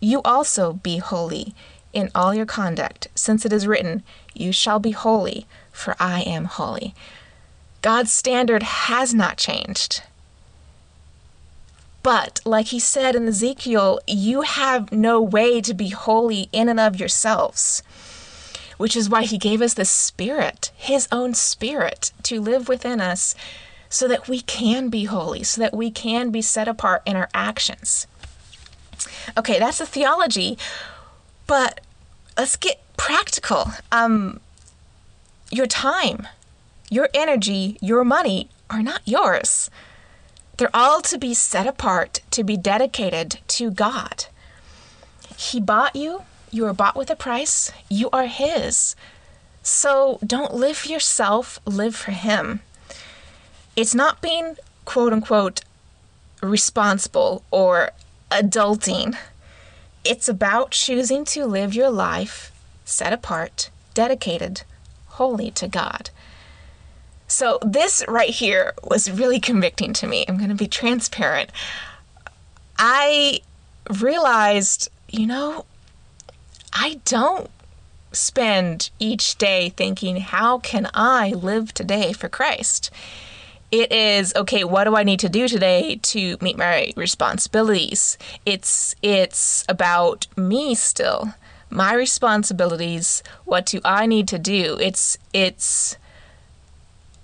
you 0.00 0.22
also 0.24 0.72
be 0.72 0.96
holy 0.96 1.54
in 1.92 2.10
all 2.14 2.34
your 2.34 2.46
conduct, 2.46 3.08
since 3.14 3.44
it 3.44 3.52
is 3.52 3.66
written, 3.66 4.02
You 4.34 4.52
shall 4.52 4.78
be 4.78 4.92
holy, 4.92 5.46
for 5.70 5.94
I 6.00 6.22
am 6.22 6.46
holy. 6.46 6.94
God's 7.82 8.12
standard 8.12 8.62
has 8.62 9.14
not 9.14 9.36
changed. 9.36 10.02
But, 12.02 12.40
like 12.44 12.68
he 12.68 12.78
said 12.78 13.14
in 13.14 13.28
Ezekiel, 13.28 14.00
you 14.06 14.42
have 14.42 14.90
no 14.90 15.20
way 15.20 15.60
to 15.60 15.74
be 15.74 15.90
holy 15.90 16.48
in 16.52 16.68
and 16.68 16.80
of 16.80 16.98
yourselves, 16.98 17.82
which 18.78 18.96
is 18.96 19.10
why 19.10 19.24
he 19.24 19.36
gave 19.36 19.60
us 19.60 19.74
the 19.74 19.84
Spirit, 19.84 20.70
his 20.76 21.08
own 21.12 21.34
Spirit, 21.34 22.12
to 22.22 22.40
live 22.40 22.68
within 22.68 23.00
us 23.00 23.34
so 23.90 24.08
that 24.08 24.28
we 24.28 24.40
can 24.40 24.88
be 24.88 25.04
holy, 25.04 25.42
so 25.42 25.60
that 25.60 25.74
we 25.74 25.90
can 25.90 26.30
be 26.30 26.40
set 26.40 26.68
apart 26.68 27.02
in 27.04 27.16
our 27.16 27.28
actions. 27.34 28.06
Okay, 29.36 29.58
that's 29.58 29.78
the 29.78 29.86
theology, 29.86 30.56
but 31.46 31.80
let's 32.36 32.56
get 32.56 32.80
practical. 32.96 33.72
Um, 33.92 34.40
your 35.50 35.66
time, 35.66 36.28
your 36.88 37.08
energy, 37.12 37.76
your 37.82 38.04
money 38.04 38.48
are 38.70 38.82
not 38.82 39.02
yours. 39.04 39.68
They're 40.60 40.76
all 40.76 41.00
to 41.00 41.16
be 41.16 41.32
set 41.32 41.66
apart, 41.66 42.20
to 42.32 42.44
be 42.44 42.58
dedicated 42.58 43.38
to 43.48 43.70
God. 43.70 44.26
He 45.34 45.58
bought 45.58 45.96
you, 45.96 46.24
you 46.50 46.64
were 46.64 46.74
bought 46.74 46.96
with 46.96 47.08
a 47.08 47.16
price, 47.16 47.72
you 47.88 48.10
are 48.10 48.26
His. 48.26 48.94
So 49.62 50.18
don't 50.22 50.52
live 50.52 50.76
for 50.76 50.88
yourself, 50.88 51.60
live 51.64 51.96
for 51.96 52.10
Him. 52.10 52.60
It's 53.74 53.94
not 53.94 54.20
being 54.20 54.56
quote 54.84 55.14
unquote 55.14 55.62
responsible 56.42 57.42
or 57.50 57.92
adulting. 58.30 59.16
It's 60.04 60.28
about 60.28 60.72
choosing 60.72 61.24
to 61.32 61.46
live 61.46 61.72
your 61.72 61.88
life 61.88 62.52
set 62.84 63.14
apart, 63.14 63.70
dedicated, 63.94 64.64
holy 65.06 65.50
to 65.52 65.68
God. 65.68 66.10
So, 67.30 67.60
this 67.62 68.02
right 68.08 68.28
here 68.28 68.74
was 68.82 69.08
really 69.08 69.38
convicting 69.38 69.92
to 69.94 70.08
me. 70.08 70.24
I'm 70.26 70.36
going 70.36 70.50
to 70.50 70.56
be 70.56 70.66
transparent. 70.66 71.50
I 72.76 73.40
realized, 74.00 74.90
you 75.08 75.28
know, 75.28 75.64
I 76.72 76.98
don't 77.04 77.48
spend 78.10 78.90
each 78.98 79.38
day 79.38 79.68
thinking, 79.68 80.16
how 80.16 80.58
can 80.58 80.90
I 80.92 81.30
live 81.30 81.72
today 81.72 82.12
for 82.12 82.28
Christ? 82.28 82.90
It 83.70 83.92
is 83.92 84.34
okay, 84.34 84.64
what 84.64 84.84
do 84.84 84.96
I 84.96 85.04
need 85.04 85.20
to 85.20 85.28
do 85.28 85.46
today 85.46 86.00
to 86.02 86.36
meet 86.40 86.58
my 86.58 86.92
responsibilities? 86.96 88.18
It's 88.44 88.96
it's 89.02 89.64
about 89.68 90.26
me 90.36 90.74
still. 90.74 91.34
My 91.70 91.94
responsibilities, 91.94 93.22
what 93.44 93.66
do 93.66 93.80
I 93.84 94.06
need 94.06 94.26
to 94.28 94.38
do? 94.40 94.76
It's 94.80 95.16
it's 95.32 95.96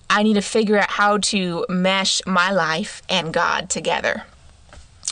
I 0.09 0.23
need 0.23 0.35
to 0.35 0.43
figure 0.43 0.79
out 0.79 0.91
how 0.91 1.19
to 1.19 1.67
mesh 1.69 2.23
my 2.27 2.51
life 2.51 3.03
and 3.09 3.33
God 3.33 3.69
together. 3.69 4.25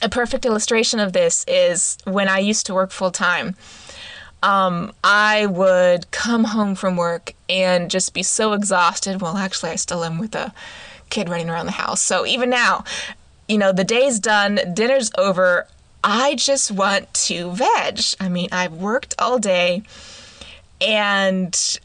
A 0.03 0.09
perfect 0.09 0.45
illustration 0.45 1.01
of 1.01 1.13
this 1.13 1.45
is 1.49 1.99
when 2.05 2.29
I 2.29 2.39
used 2.39 2.67
to 2.67 2.75
work 2.75 2.91
full 2.91 3.11
time. 3.11 3.57
Um, 4.43 4.93
I 5.03 5.47
would 5.47 6.11
come 6.11 6.45
home 6.45 6.75
from 6.75 6.97
work 6.97 7.33
and 7.49 7.91
just 7.91 8.13
be 8.13 8.23
so 8.23 8.53
exhausted. 8.53 9.23
Well, 9.23 9.37
actually, 9.39 9.71
I 9.71 9.77
still 9.77 10.05
am 10.05 10.19
with 10.19 10.35
a 10.35 10.53
kid 11.09 11.29
running 11.29 11.49
around 11.49 11.67
the 11.67 11.73
house. 11.73 12.03
So 12.03 12.27
even 12.27 12.51
now, 12.51 12.85
you 13.49 13.57
know, 13.57 13.73
the 13.73 13.85
day's 13.85 14.19
done, 14.19 14.61
dinner's 14.75 15.11
over. 15.17 15.67
I 16.03 16.35
just 16.35 16.71
want 16.71 17.13
to 17.15 17.53
veg. 17.53 18.01
I 18.21 18.29
mean, 18.29 18.49
I've 18.53 18.75
worked 18.75 19.15
all 19.19 19.39
day 19.39 19.83
and 20.81 21.79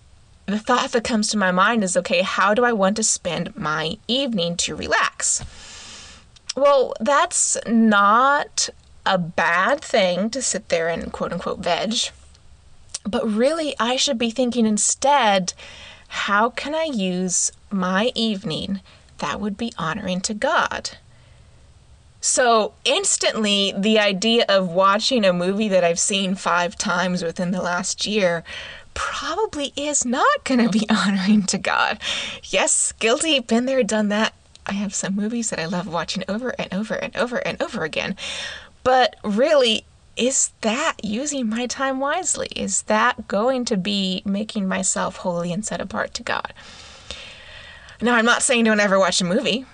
the 0.50 0.60
thought 0.60 0.92
that 0.92 1.04
comes 1.04 1.28
to 1.30 1.38
my 1.38 1.52
mind 1.52 1.84
is 1.84 1.98
okay, 1.98 2.22
how 2.22 2.54
do 2.54 2.64
I 2.64 2.72
want 2.72 2.96
to 2.98 3.04
spend 3.04 3.56
my 3.56 3.98
evening 4.08 4.58
to 4.58 4.76
relax? 4.76 5.44
Well, 6.56 6.94
that's 7.00 7.58
not 7.68 8.70
a 9.06 9.18
bad 9.18 9.82
thing 9.82 10.30
to 10.30 10.42
sit 10.42 10.70
there 10.70 10.88
and 10.88 11.12
quote 11.12 11.34
unquote 11.34 11.60
veg. 11.60 12.12
But 13.04 13.28
really, 13.28 13.76
I 13.80 13.96
should 13.96 14.18
be 14.18 14.30
thinking 14.30 14.66
instead, 14.66 15.54
how 16.08 16.50
can 16.50 16.76
I 16.76 16.84
use 16.84 17.52
my 17.72 18.12
evening 18.16 18.82
that 19.20 19.40
would 19.40 19.58
be 19.58 19.74
honoring 19.78 20.22
to 20.22 20.34
God? 20.34 20.92
So, 22.22 22.74
instantly, 22.84 23.74
the 23.78 23.98
idea 23.98 24.46
of 24.50 24.68
watching 24.68 25.24
a 25.24 25.32
movie 25.32 25.70
that 25.70 25.86
I've 25.86 26.00
seen 26.00 26.36
five 26.36 26.78
times 26.78 27.24
within 27.24 27.52
the 27.52 27.62
last 27.62 28.06
year 28.06 28.44
probably 28.93 29.73
is 29.75 30.06
not 30.06 30.43
going 30.43 30.63
to 30.63 30.69
be 30.69 30.86
honoring 30.89 31.43
to 31.43 31.58
God. 31.58 31.99
Yes, 32.43 32.91
guilty, 32.93 33.39
been 33.39 33.65
there, 33.65 33.84
done 33.84 34.10
that. 34.10 34.34
I 34.65 34.73
have 34.73 34.93
some 34.93 35.15
movies 35.15 35.49
that 35.49 35.60
I 35.60 35.65
love 35.65 35.88
watching 35.88 36.23
over 36.28 36.49
and 36.60 36.73
over 36.73 36.93
and 36.93 37.15
over 37.15 37.38
and 37.38 37.62
over 37.62 37.84
again. 37.84 38.15
But 38.84 39.15
really, 39.23 39.86
is 40.15 40.52
that 40.62 40.95
using 41.04 41.49
my 41.49 41.65
time 41.65 41.99
wisely? 41.99 42.49
Is 42.56 42.84
that 42.84 43.28
going 43.28 43.65
to 43.65 43.78
be 43.78 44.21
making 44.25 44.67
myself 44.67 45.17
holy 45.17 45.52
and 45.52 45.65
set 45.65 45.82
apart 45.82 46.13
to 46.15 46.23
God? 46.23 46.54
Now, 48.02 48.15
I'm 48.15 48.25
not 48.25 48.43
saying 48.43 48.65
don't 48.65 48.80
ever 48.80 48.99
watch 48.99 49.21
a 49.21 49.25
movie. 49.25 49.65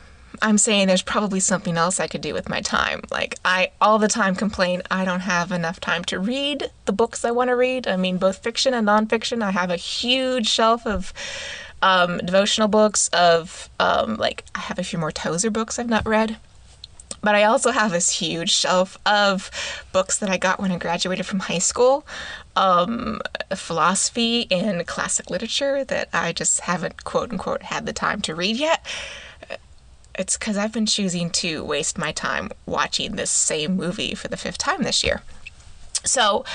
I'm 0.42 0.58
saying 0.58 0.88
there's 0.88 1.02
probably 1.02 1.40
something 1.40 1.78
else 1.78 2.00
I 2.00 2.08
could 2.08 2.22
do 2.22 2.34
with 2.34 2.50
my 2.50 2.62
time. 2.62 3.02
Like, 3.12 3.36
I 3.46 3.72
all 3.80 4.00
the 4.00 4.08
time 4.08 4.36
complain 4.36 4.82
I 4.90 5.06
don't 5.06 5.22
have 5.22 5.52
enough 5.52 5.80
time 5.80 6.04
to 6.06 6.20
read 6.20 6.70
the 6.86 6.94
books 6.94 7.26
I 7.26 7.32
want 7.32 7.50
to 7.50 7.56
read. 7.56 7.88
I 7.88 7.96
mean, 7.96 8.18
both 8.18 8.40
fiction 8.40 8.74
and 8.74 8.88
nonfiction. 8.88 9.42
I 9.44 9.52
have 9.52 9.70
a 9.70 9.76
huge 9.76 10.48
shelf 10.48 10.86
of 10.86 11.14
um, 11.82 12.18
devotional 12.20 12.68
books, 12.68 13.10
of 13.10 13.70
um, 13.80 14.16
like, 14.18 14.44
I 14.56 14.60
have 14.60 14.80
a 14.80 14.84
few 14.84 15.00
more 15.00 15.12
Tozer 15.12 15.52
books 15.52 15.78
I've 15.78 15.90
not 15.90 16.08
read. 16.08 16.38
But 17.22 17.34
I 17.34 17.44
also 17.44 17.72
have 17.72 17.92
this 17.92 18.12
huge 18.12 18.52
shelf 18.52 19.00
of 19.06 19.50
books 19.92 20.20
that 20.20 20.30
I 20.30 20.38
got 20.38 20.60
when 20.60 20.72
I 20.72 20.78
graduated 20.78 21.26
from 21.26 21.40
high 21.40 21.60
school 21.60 22.06
um, 22.56 23.20
philosophy 23.56 24.48
and 24.52 24.86
classic 24.86 25.30
literature 25.32 25.84
that 25.86 26.10
I 26.14 26.34
just 26.34 26.62
haven't, 26.62 27.04
quote 27.04 27.32
unquote, 27.32 27.64
had 27.64 27.88
the 27.88 27.94
time 27.94 28.22
to 28.22 28.36
read 28.36 28.58
yet 28.58 28.86
it's 30.18 30.38
because 30.38 30.58
I've 30.58 30.72
been 30.72 30.86
choosing 30.86 31.30
to 31.32 31.64
waste 31.64 31.98
my 31.98 32.12
time 32.12 32.52
watching 32.66 33.16
this 33.16 33.32
same 33.32 33.76
movie 33.76 34.16
for 34.16 34.28
the 34.28 34.38
fifth 34.38 34.58
time 34.58 34.84
this 34.84 35.04
year. 35.04 35.22
So, 36.04 36.46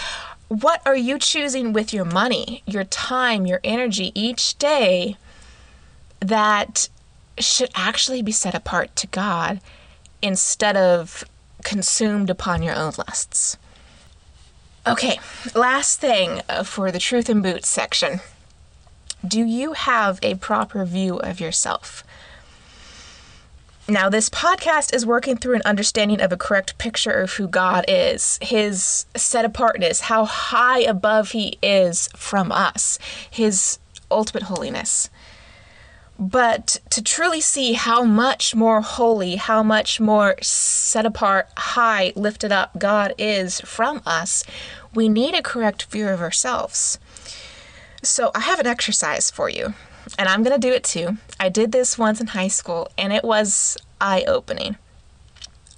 what 0.49 0.83
are 0.85 0.97
you 0.97 1.19
choosing 1.19 1.73
with 1.73 1.93
your 1.93 2.05
money, 2.05 2.63
your 2.67 2.85
time, 2.85 3.47
your 3.47 3.61
energy 3.63 4.11
each 4.15 4.59
day 4.59 5.17
that 6.21 6.89
should 7.39 7.71
actually 7.75 8.23
be 8.23 8.33
set 8.33 8.55
apart 8.55 8.95
to 8.97 9.07
God 9.07 9.61
instead 10.21 10.77
of 10.77 11.25
consumed 11.63 12.31
upon 12.31 12.63
your 12.63 12.75
own 12.75 12.93
lusts? 12.99 13.57
Okay, 14.87 15.21
last 15.55 16.01
thing 16.01 16.41
uh, 16.49 16.65
for 16.65 16.91
the 16.91 16.99
truth 16.99 17.29
and 17.29 17.43
boots 17.43 17.69
section. 17.69 18.21
Do 19.27 19.45
you 19.45 19.75
have 19.75 20.19
a 20.23 20.37
proper 20.37 20.85
view 20.85 21.19
of 21.19 21.39
yourself? 21.39 22.03
Now, 23.91 24.09
this 24.09 24.31
podcast 24.31 24.95
is 24.95 25.05
working 25.05 25.37
through 25.37 25.57
an 25.57 25.63
understanding 25.65 26.21
of 26.21 26.31
a 26.31 26.37
correct 26.37 26.79
picture 26.79 27.11
of 27.11 27.33
who 27.33 27.49
God 27.49 27.85
is, 27.89 28.39
his 28.41 29.07
set 29.17 29.45
apartness, 29.45 30.03
how 30.03 30.27
high 30.27 30.79
above 30.79 31.33
he 31.33 31.59
is 31.61 32.09
from 32.15 32.53
us, 32.53 33.01
his 33.29 33.81
ultimate 34.09 34.45
holiness. 34.45 35.11
But 36.21 36.79
to 36.91 37.03
truly 37.03 37.41
see 37.41 37.73
how 37.73 38.05
much 38.05 38.55
more 38.55 38.81
holy, 38.81 39.35
how 39.35 39.61
much 39.65 39.99
more 39.99 40.37
set 40.41 41.05
apart, 41.05 41.49
high, 41.57 42.13
lifted 42.15 42.53
up 42.53 42.79
God 42.79 43.13
is 43.19 43.61
from 43.63 44.03
us, 44.07 44.45
we 44.95 45.09
need 45.09 45.35
a 45.35 45.43
correct 45.43 45.87
view 45.87 46.07
of 46.07 46.21
ourselves. 46.21 47.01
So, 48.05 48.31
I 48.37 48.41
have 48.41 48.61
an 48.61 48.69
exercise 48.69 49.33
for 49.33 49.49
you 49.49 49.75
and 50.19 50.29
I'm 50.29 50.43
going 50.43 50.59
to 50.59 50.67
do 50.69 50.73
it 50.73 50.85
too. 50.85 51.17
I 51.39 51.49
did 51.49 51.73
this 51.73 51.99
once 51.99 52.21
in 52.21 52.29
high 52.29 52.49
school 52.49 52.91
and 52.99 53.13
it 53.13 53.25
was 53.25 53.77
eye 54.01 54.25
opening. 54.27 54.77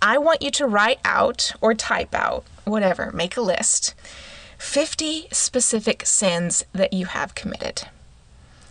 I 0.00 0.18
want 0.18 0.42
you 0.42 0.50
to 0.52 0.66
write 0.66 0.98
out 1.04 1.52
or 1.60 1.74
type 1.74 2.14
out, 2.14 2.44
whatever, 2.64 3.12
make 3.12 3.36
a 3.36 3.40
list, 3.40 3.94
50 4.58 5.28
specific 5.30 6.04
sins 6.06 6.64
that 6.72 6.92
you 6.92 7.06
have 7.06 7.34
committed. 7.34 7.88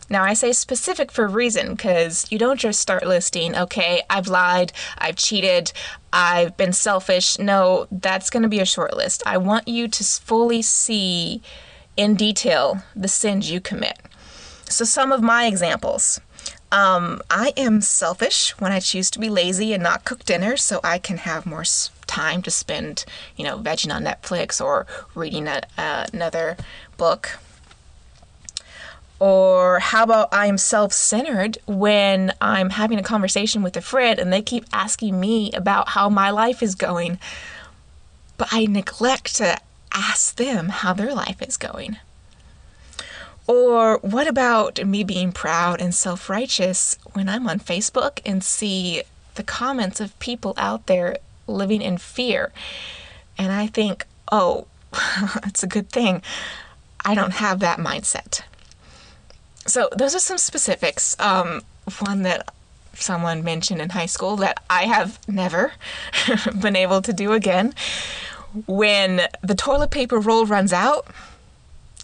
Now, 0.10 0.24
I 0.24 0.34
say 0.34 0.52
specific 0.52 1.10
for 1.10 1.24
a 1.24 1.30
reason 1.30 1.74
because 1.74 2.30
you 2.30 2.38
don't 2.38 2.60
just 2.60 2.82
start 2.82 3.08
listing, 3.08 3.56
okay, 3.56 4.02
I've 4.10 4.28
lied, 4.28 4.74
I've 4.98 5.16
cheated, 5.16 5.72
I've 6.12 6.58
been 6.58 6.74
selfish. 6.74 7.40
No, 7.40 7.88
that's 7.90 8.30
going 8.30 8.44
to 8.44 8.50
be 8.50 8.60
a 8.60 8.66
short 8.66 8.94
list. 8.98 9.24
I 9.26 9.38
want 9.38 9.70
you 9.70 9.88
to 9.88 10.04
fully 10.04 10.62
see 10.62 11.42
in 11.96 12.16
detail 12.16 12.84
the 12.94 13.08
sins 13.08 13.50
you 13.50 13.62
commit. 13.62 14.01
So, 14.72 14.86
some 14.86 15.12
of 15.12 15.22
my 15.22 15.46
examples. 15.46 16.20
Um, 16.72 17.22
I 17.30 17.52
am 17.58 17.82
selfish 17.82 18.52
when 18.60 18.72
I 18.72 18.80
choose 18.80 19.12
to 19.12 19.20
be 19.20 19.30
lazy 19.30 19.74
and 19.74 19.84
not 19.84 20.06
cook 20.06 20.24
dinner 20.24 20.56
so 20.56 20.80
I 20.84 21.00
can 21.00 21.18
have 21.18 21.46
more 21.46 21.66
time 22.08 22.42
to 22.44 22.52
spend, 22.52 23.04
you 23.36 23.44
know, 23.44 23.58
vegging 23.58 23.94
on 23.94 24.06
Netflix 24.06 24.64
or 24.64 24.88
reading 25.14 25.48
a, 25.48 25.62
uh, 25.78 26.06
another 26.14 26.56
book. 26.98 27.40
Or 29.20 29.80
how 29.80 30.04
about 30.04 30.30
I'm 30.32 30.58
self 30.58 30.94
centered 30.94 31.58
when 31.68 32.34
I'm 32.42 32.72
having 32.72 32.98
a 32.98 33.04
conversation 33.04 33.62
with 33.62 33.78
a 33.78 33.82
friend 33.82 34.18
and 34.18 34.32
they 34.32 34.42
keep 34.42 34.66
asking 34.74 35.20
me 35.20 35.52
about 35.52 35.90
how 35.90 36.10
my 36.10 36.32
life 36.32 36.64
is 36.64 36.74
going, 36.74 37.20
but 38.38 38.48
I 38.52 38.66
neglect 38.66 39.36
to 39.36 39.60
ask 39.94 40.38
them 40.38 40.70
how 40.70 40.94
their 40.94 41.14
life 41.14 41.42
is 41.42 41.58
going? 41.58 41.98
Or 43.52 43.98
what 43.98 44.30
about 44.30 44.82
me 44.86 45.04
being 45.04 45.34
proud 45.34 45.82
and 45.82 45.94
self 45.94 46.30
righteous 46.30 46.98
when 47.12 47.28
I'm 47.28 47.50
on 47.50 47.60
Facebook 47.60 48.22
and 48.26 48.42
see 48.42 49.04
the 49.36 49.44
comments 49.44 50.00
of 50.00 50.18
people 50.20 50.54
out 50.56 50.86
there 50.86 51.18
living 51.48 51.82
in 51.82 51.98
fear? 51.98 52.54
And 53.38 53.52
I 53.52 53.68
think, 53.68 54.06
oh, 54.32 54.68
that's 55.44 55.64
a 55.64 55.68
good 55.68 55.90
thing. 55.90 56.22
I 57.04 57.14
don't 57.14 57.34
have 57.34 57.60
that 57.60 57.78
mindset. 57.78 58.44
So, 59.68 59.90
those 59.92 60.16
are 60.16 60.20
some 60.20 60.38
specifics. 60.38 61.20
Um, 61.20 61.62
one 62.00 62.22
that 62.22 62.54
someone 62.94 63.44
mentioned 63.44 63.82
in 63.82 63.90
high 63.90 64.06
school 64.06 64.38
that 64.38 64.64
I 64.70 64.84
have 64.84 65.20
never 65.28 65.74
been 66.62 66.78
able 66.78 67.02
to 67.02 67.12
do 67.12 67.34
again. 67.34 67.74
When 68.66 69.24
the 69.42 69.56
toilet 69.56 69.92
paper 69.92 70.20
roll 70.20 70.46
runs 70.46 70.72
out, 70.72 71.06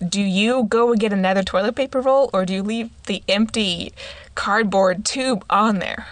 do 0.06 0.22
you 0.22 0.66
go 0.66 0.92
and 0.92 1.00
get 1.00 1.12
another 1.12 1.44
toilet 1.44 1.76
paper 1.76 2.02
roll 2.02 2.30
or 2.34 2.46
do 2.46 2.54
you 2.54 2.64
leave 2.64 2.90
the 3.06 3.24
empty 3.28 3.94
cardboard 4.36 5.04
tube 5.06 5.44
on 5.50 5.80
there? 5.80 6.08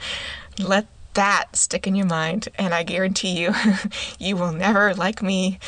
Let 0.58 0.86
that 1.14 1.56
stick 1.56 1.86
in 1.86 1.94
your 1.94 2.06
mind, 2.06 2.48
and 2.56 2.74
I 2.74 2.82
guarantee 2.82 3.40
you, 3.40 3.54
you 4.18 4.36
will 4.36 4.52
never, 4.52 4.94
like 4.94 5.22
me, 5.22 5.58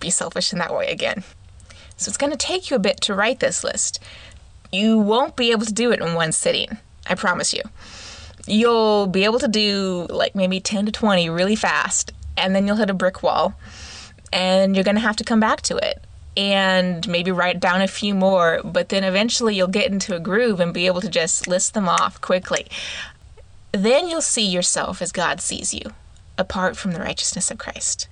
be 0.00 0.10
selfish 0.10 0.52
in 0.52 0.58
that 0.58 0.74
way 0.74 0.88
again. 0.88 1.24
So 1.96 2.08
it's 2.08 2.18
going 2.18 2.32
to 2.32 2.38
take 2.38 2.70
you 2.70 2.76
a 2.76 2.80
bit 2.80 3.00
to 3.02 3.14
write 3.14 3.40
this 3.40 3.64
list. 3.64 4.02
You 4.72 4.98
won't 4.98 5.36
be 5.36 5.50
able 5.50 5.64
to 5.64 5.72
do 5.72 5.92
it 5.92 6.00
in 6.00 6.14
one 6.14 6.32
sitting. 6.32 6.76
I 7.06 7.14
promise 7.14 7.54
you. 7.54 7.62
You'll 8.46 9.06
be 9.06 9.24
able 9.24 9.38
to 9.38 9.48
do 9.48 10.06
like 10.10 10.34
maybe 10.34 10.60
10 10.60 10.86
to 10.86 10.92
20 10.92 11.30
really 11.30 11.56
fast, 11.56 12.12
and 12.36 12.54
then 12.54 12.66
you'll 12.66 12.76
hit 12.76 12.90
a 12.90 12.94
brick 12.94 13.22
wall, 13.22 13.54
and 14.32 14.74
you're 14.74 14.84
going 14.84 14.96
to 14.96 15.00
have 15.00 15.16
to 15.16 15.24
come 15.24 15.40
back 15.40 15.62
to 15.62 15.76
it 15.76 16.05
and 16.36 17.06
maybe 17.08 17.32
write 17.32 17.60
down 17.60 17.80
a 17.80 17.88
few 17.88 18.14
more, 18.14 18.60
but 18.64 18.90
then 18.90 19.04
eventually 19.04 19.56
you'll 19.56 19.68
get 19.68 19.90
into 19.90 20.14
a 20.14 20.20
groove 20.20 20.60
and 20.60 20.74
be 20.74 20.86
able 20.86 21.00
to 21.00 21.08
just 21.08 21.48
list 21.48 21.74
them 21.74 21.88
off 21.88 22.20
quickly. 22.20 22.66
Then 23.72 24.08
you'll 24.08 24.20
see 24.20 24.46
yourself 24.46 25.00
as 25.00 25.12
God 25.12 25.40
sees 25.40 25.72
you, 25.72 25.92
apart 26.36 26.76
from 26.76 26.92
the 26.92 27.00
righteousness 27.00 27.50
of 27.50 27.58
Christ. 27.58 28.08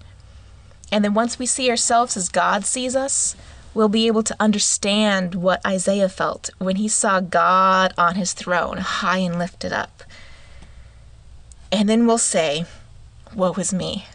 And 0.91 1.05
then 1.05 1.15
once 1.15 1.39
we 1.39 1.47
see 1.47 1.71
ourselves 1.71 2.17
as 2.17 2.29
God 2.29 2.65
sees 2.65 2.97
us, 2.97 3.37
we'll 3.75 3.89
be 3.89 4.07
able 4.07 4.23
to 4.23 4.37
understand 4.39 5.35
what 5.35 5.65
Isaiah 5.67 6.09
felt 6.09 6.51
when 6.59 6.77
he 6.77 6.89
saw 6.89 7.21
God 7.21 7.93
on 7.99 8.15
his 8.15 8.33
throne, 8.33 8.79
high 8.79 9.19
and 9.19 9.39
lifted 9.39 9.73
up. 9.73 10.05
And 11.73 11.89
then 11.89 12.07
we'll 12.07 12.19
say, 12.19 12.67
Woe 13.35 13.53
is 13.55 13.75
me, 13.75 14.07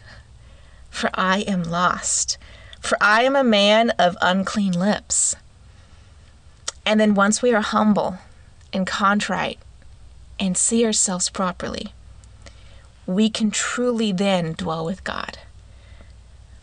for 0.88 1.10
I 1.12 1.40
am 1.40 1.62
lost, 1.62 2.38
for 2.80 2.98
I 3.00 3.22
am 3.22 3.36
a 3.36 3.44
man 3.44 3.90
of 3.90 4.16
unclean 4.20 4.72
lips. 4.72 5.36
And 6.84 6.98
then 6.98 7.14
once 7.14 7.42
we 7.42 7.54
are 7.54 7.60
humble 7.60 8.18
and 8.72 8.86
contrite 8.86 9.58
and 10.38 10.56
see 10.56 10.84
ourselves 10.84 11.30
properly, 11.30 11.92
we 13.06 13.30
can 13.30 13.50
truly 13.50 14.12
then 14.12 14.54
dwell 14.54 14.84
with 14.84 15.04
God. 15.04 15.38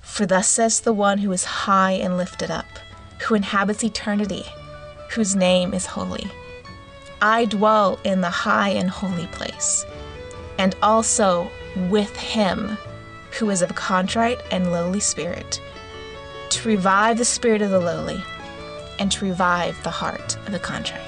For 0.02 0.26
thus 0.26 0.48
says 0.48 0.82
the 0.82 0.94
one 0.94 1.20
who 1.20 1.32
is 1.32 1.44
high 1.44 1.92
and 1.92 2.18
lifted 2.18 2.50
up 2.52 2.66
who 3.24 3.36
inhabits 3.36 3.84
eternity, 3.84 4.46
whose 5.12 5.36
name 5.36 5.74
is 5.74 5.86
holy. 5.86 6.30
I 7.22 7.46
dwell 7.46 8.00
in 8.04 8.22
the 8.22 8.30
high 8.30 8.70
and 8.70 8.90
holy 8.90 9.28
place, 9.28 9.86
and 10.58 10.76
also 10.82 11.50
with 11.90 12.16
him 12.16 12.78
who 13.40 13.50
is 13.50 13.62
of 13.62 13.76
contrite 13.76 14.40
and 14.52 14.72
lowly 14.72 15.00
spirit, 15.00 15.62
to 16.50 16.68
revive 16.68 17.18
the 17.18 17.26
spirit 17.26 17.62
of 17.62 17.72
the 17.72 17.80
lowly 17.80 18.24
and 19.00 19.12
to 19.12 19.26
revive 19.26 19.82
the 19.84 19.90
heart 19.90 20.36
of 20.46 20.52
the 20.52 20.60
contrite. 20.60 21.07